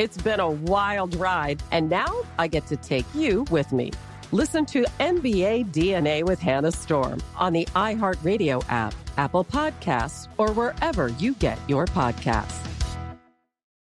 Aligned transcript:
It's 0.00 0.16
been 0.16 0.40
a 0.40 0.50
wild 0.50 1.14
ride, 1.16 1.62
and 1.72 1.90
now 1.90 2.22
I 2.38 2.48
get 2.48 2.66
to 2.68 2.76
take 2.78 3.04
you 3.14 3.44
with 3.50 3.70
me. 3.70 3.92
Listen 4.32 4.64
to 4.64 4.86
NBA 4.98 5.72
DNA 5.72 6.24
with 6.24 6.40
Hannah 6.40 6.72
Storm 6.72 7.20
on 7.36 7.52
the 7.52 7.66
iHeartRadio 7.76 8.64
app, 8.70 8.94
Apple 9.18 9.44
Podcasts, 9.44 10.26
or 10.38 10.52
wherever 10.52 11.08
you 11.08 11.34
get 11.34 11.58
your 11.68 11.84
podcasts. 11.84 12.66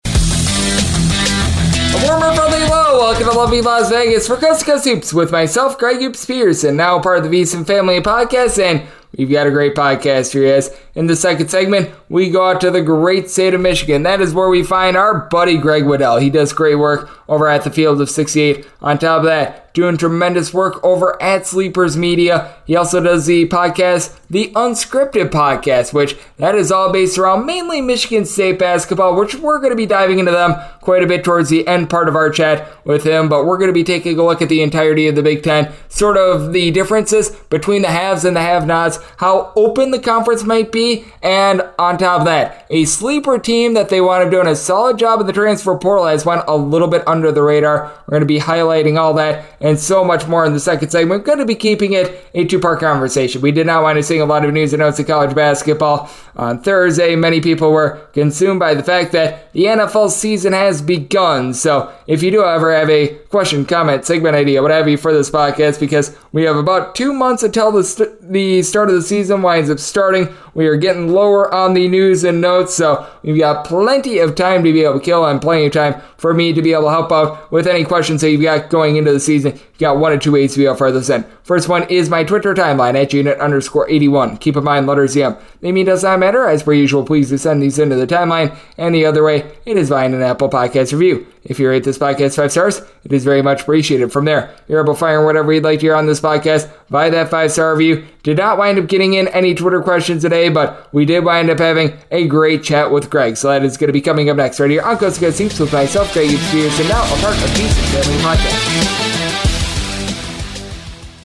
A 0.06 2.08
warmer, 2.08 2.34
friendly 2.36 2.60
hello. 2.60 3.00
Welcome 3.00 3.26
to 3.26 3.34
lovely 3.34 3.62
Las 3.62 3.90
Vegas 3.90 4.28
for 4.28 4.38
Coast 4.38 4.62
to 4.62 4.66
Coast 4.66 4.86
Hoops 4.86 5.14
with 5.14 5.34
myself, 5.34 5.78
Greg 5.78 5.98
Hoops 5.98 6.26
Pearson, 6.26 6.78
now 6.78 7.02
part 7.02 7.18
of 7.18 7.30
the 7.30 7.30
VSiN 7.30 7.68
Family 7.68 8.00
Podcast, 8.00 8.64
and 8.64 8.88
we've 9.16 9.30
got 9.30 9.48
a 9.48 9.52
great 9.52 9.76
podcast 9.76 10.32
for 10.32 10.40
you 10.40 10.52
guys. 10.52 10.70
In 10.96 11.08
the 11.08 11.16
second 11.16 11.50
segment, 11.50 11.92
we 12.10 12.30
go 12.30 12.50
out 12.50 12.62
to 12.62 12.72
the 12.72 12.82
great 12.82 13.30
state 13.30 13.54
of 13.54 13.62
Michigan. 13.62 14.04
That 14.04 14.22
is 14.22 14.34
where 14.34 14.50
we 14.50 14.64
find 14.64 14.98
our 14.98 15.28
buddy 15.30 15.58
Greg 15.58 15.86
Waddell. 15.86 16.18
He 16.18 16.30
does 16.30 16.54
great 16.54 16.76
work 16.76 17.10
over 17.30 17.48
at 17.48 17.64
the 17.64 17.72
Field 17.72 18.02
of 18.02 18.10
68. 18.10 18.68
On 18.82 18.98
top 18.98 19.20
of 19.20 19.26
that, 19.26 19.67
doing 19.78 19.96
tremendous 19.96 20.56
work 20.56 20.84
over 20.84 21.22
at 21.22 21.46
Sleepers 21.46 21.96
Media. 21.96 22.52
He 22.66 22.76
also 22.76 23.00
does 23.00 23.28
the 23.28 23.48
podcast, 23.48 24.18
the 24.28 24.52
Unscripted 24.56 25.30
Podcast, 25.30 25.94
which 25.94 26.18
that 26.38 26.56
is 26.56 26.72
all 26.72 26.92
based 26.92 27.20
around 27.20 27.46
mainly 27.46 27.80
Michigan 27.80 28.26
State 28.26 28.58
basketball, 28.58 29.16
which 29.16 29.36
we're 29.36 29.60
going 29.60 29.70
to 29.70 29.78
be 29.78 29.86
diving 29.86 30.18
into 30.18 30.32
them 30.32 30.56
quite 30.82 31.04
a 31.04 31.08
bit 31.08 31.24
towards 31.24 31.50
the 31.50 31.68
end 31.68 31.92
part 31.92 32.10
of 32.10 32.16
our 32.16 32.32
chat 32.32 32.68
with 32.86 33.04
him. 33.04 33.30
But 33.30 33.46
we're 33.46 33.60
going 33.60 33.70
to 33.70 33.74
be 33.74 33.84
taking 33.84 34.18
a 34.18 34.24
look 34.24 34.42
at 34.42 34.50
the 34.50 34.64
entirety 34.64 35.08
of 35.08 35.16
the 35.16 35.22
Big 35.22 35.44
Ten, 35.44 35.72
sort 35.90 36.18
of 36.18 36.54
the 36.54 36.72
differences 36.72 37.30
between 37.50 37.84
the 37.84 37.90
haves 37.90 38.26
and 38.26 38.36
the 38.36 38.42
have-nots, 38.42 38.98
how 39.18 39.54
open 39.56 39.92
the 39.92 40.00
conference 40.00 40.44
might 40.44 40.72
be 40.72 41.06
and 41.22 41.62
on 41.78 42.00
top 42.00 42.22
of 42.22 42.26
that, 42.26 42.66
a 42.72 42.86
sleeper 42.86 43.38
team 43.38 43.76
that 43.76 43.90
they 43.90 44.02
wound 44.02 44.24
up 44.24 44.32
doing 44.32 44.48
a 44.48 44.56
solid 44.56 44.98
job 44.98 45.22
in 45.22 45.28
the 45.28 45.34
transfer 45.34 45.78
portal 45.78 46.08
has 46.08 46.26
went 46.26 46.44
a 46.48 46.58
little 46.58 46.88
bit 46.88 47.08
under 47.08 47.32
the 47.32 47.44
radar. 47.44 47.92
We're 48.08 48.20
going 48.20 48.22
to 48.22 48.26
be 48.26 48.40
highlighting 48.40 48.98
all 48.98 49.14
that 49.14 49.46
and 49.68 49.78
so 49.78 50.02
much 50.02 50.26
more 50.28 50.46
in 50.46 50.54
the 50.54 50.62
second 50.62 50.90
segment. 50.92 51.10
We're 51.10 51.26
going 51.26 51.40
to 51.40 51.46
be 51.46 51.54
keeping 51.54 51.92
it 51.92 52.26
a 52.34 52.46
two 52.46 52.58
part 52.58 52.80
conversation. 52.80 53.42
We 53.42 53.52
did 53.52 53.68
not 53.68 53.84
want 53.84 53.98
to 53.98 54.04
sing 54.04 54.22
a 54.22 54.26
lot 54.26 54.46
of 54.46 54.54
news 54.54 54.72
and 54.72 54.80
notes 54.80 54.98
of 54.98 55.08
college 55.08 55.36
basketball 55.36 56.10
on 56.38 56.62
Thursday. 56.62 57.18
Many 57.18 57.42
people 57.42 57.74
were 57.74 58.00
consumed 58.14 58.62
by 58.62 58.76
the 58.76 58.84
fact 58.84 59.12
that 59.12 59.52
the 59.52 59.66
NFL 59.66 60.12
season 60.12 60.54
has 60.54 60.82
begun. 60.82 61.54
So 61.54 61.94
if 62.08 62.24
you 62.24 62.32
do 62.32 62.46
ever 62.46 62.74
have 62.74 62.90
a 62.90 63.16
question, 63.26 63.66
comment, 63.66 64.06
segment 64.06 64.38
idea, 64.38 64.62
whatever 64.62 64.88
you 64.88 64.96
for 64.96 65.12
this 65.12 65.30
podcast, 65.30 65.82
because 65.82 66.16
we 66.32 66.44
have 66.44 66.56
about 66.56 66.96
two 66.96 67.12
months 67.12 67.44
until 67.44 67.70
the, 67.74 67.84
st- 67.84 68.22
the 68.22 68.64
start 68.64 68.88
of 68.88 68.96
the 68.96 69.02
season 69.02 69.42
winds 69.42 69.70
up 69.70 69.80
starting. 69.80 70.34
We 70.58 70.66
are 70.66 70.76
getting 70.76 71.14
lower 71.14 71.54
on 71.54 71.76
the 71.76 71.88
news 71.88 72.24
and 72.24 72.42
notes, 72.42 72.74
so 72.74 73.06
we've 73.22 73.38
got 73.38 73.64
plenty 73.64 74.18
of 74.18 74.34
time 74.34 74.64
to 74.64 74.74
be 74.74 74.82
able 74.82 74.96
to 74.96 75.06
kill 75.06 75.24
and 75.24 75.40
plenty 75.40 75.68
of 75.68 75.72
time 75.72 76.02
for 76.18 76.34
me 76.34 76.52
to 76.52 76.64
be 76.64 76.74
able 76.74 76.86
to 76.86 76.90
help 76.90 77.12
out 77.12 77.52
with 77.52 77.68
any 77.68 77.84
questions 77.84 78.22
that 78.22 78.32
you've 78.32 78.42
got 78.42 78.72
going 78.72 78.96
into 78.96 79.14
the 79.14 79.20
season. 79.20 79.54
You 79.54 79.80
got 79.80 80.00
one 80.00 80.14
or 80.14 80.18
two 80.18 80.32
ways 80.32 80.54
to 80.54 80.58
be 80.58 80.66
able 80.66 80.74
to 80.74 80.80
further 80.80 81.00
this. 81.00 81.26
First 81.44 81.70
one 81.70 81.84
is 81.90 82.10
my 82.10 82.24
Twitter 82.24 82.56
timeline 82.56 83.00
at 83.00 83.14
unit 83.14 83.38
underscore 83.38 83.88
81. 83.88 84.38
Keep 84.38 84.58
in 84.58 84.64
mind, 84.64 84.88
letters 84.88 85.16
M. 85.16 85.38
They 85.62 85.72
mean 85.72 85.86
does 85.86 86.02
not 86.02 86.18
matter. 86.18 86.48
As 86.48 86.64
per 86.64 86.74
usual, 86.74 87.06
please 87.06 87.30
do 87.30 87.38
send 87.38 87.62
these 87.62 87.78
into 87.78 87.96
the 87.96 88.08
timeline. 88.08 88.58
And 88.80 88.96
the 88.96 89.06
other 89.06 89.24
way, 89.24 89.56
it 89.64 89.78
is 89.78 89.90
via 89.90 90.08
an 90.08 90.24
Apple 90.24 90.50
Podcast 90.50 90.92
review. 90.92 91.28
If 91.48 91.60
you 91.60 91.70
rate 91.70 91.86
this 91.86 91.98
podcast 91.98 92.36
five 92.36 92.52
stars, 92.52 92.82
it 93.06 93.14
is 93.14 93.24
very 93.24 93.42
much 93.42 93.62
appreciated. 93.62 94.12
From 94.12 94.26
there, 94.26 94.54
you're 94.68 94.82
able 94.84 94.94
to 94.94 95.00
fire 95.00 95.26
whatever 95.26 95.54
you'd 95.54 95.64
like 95.64 95.80
to 95.80 95.86
hear 95.86 95.96
on 95.96 96.06
this 96.06 96.20
podcast 96.20 96.70
via 96.90 97.10
that 97.10 97.30
five 97.30 97.52
star 97.52 97.74
review. 97.74 98.06
Did 98.24 98.38
not 98.38 98.58
wind 98.58 98.78
up 98.78 98.88
getting 98.88 99.14
in 99.14 99.30
any 99.30 99.56
Twitter 99.56 99.82
questions 99.82 100.24
today, 100.24 100.50
but 100.50 100.94
we 100.94 101.06
did 101.06 101.24
wind 101.24 101.50
up 101.50 101.60
having 101.60 101.98
a 102.12 102.28
great 102.28 102.64
chat 102.64 102.92
with 102.92 103.10
Greg. 103.10 103.38
So 103.38 103.48
that 103.48 103.64
is 103.64 103.78
going 103.78 103.88
to 103.88 103.94
be 103.94 104.02
coming 104.02 104.30
up 104.30 104.36
next 104.36 104.60
right 104.60 104.70
here 104.70 104.84
on 104.84 104.98
Coast 104.98 105.20
to 105.20 105.26
Coast 105.26 105.60
with 105.60 105.72
myself, 105.72 106.14
Greg 106.14 106.38
Spears, 106.38 106.78
and 106.80 106.90
now 106.90 107.04
a 107.04 107.18
part 107.22 107.36
of 107.36 107.56
Peace 107.56 107.74
Family 107.94 108.18
Podcast. 108.22 108.97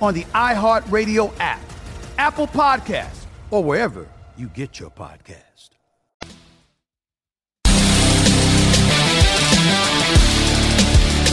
on 0.00 0.14
the 0.14 0.24
iHeartRadio 0.34 1.32
app, 1.40 1.60
Apple 2.18 2.46
Podcasts, 2.46 3.26
or 3.50 3.62
wherever 3.62 4.06
you 4.36 4.48
get 4.48 4.80
your 4.80 4.90
podcast. 4.90 5.50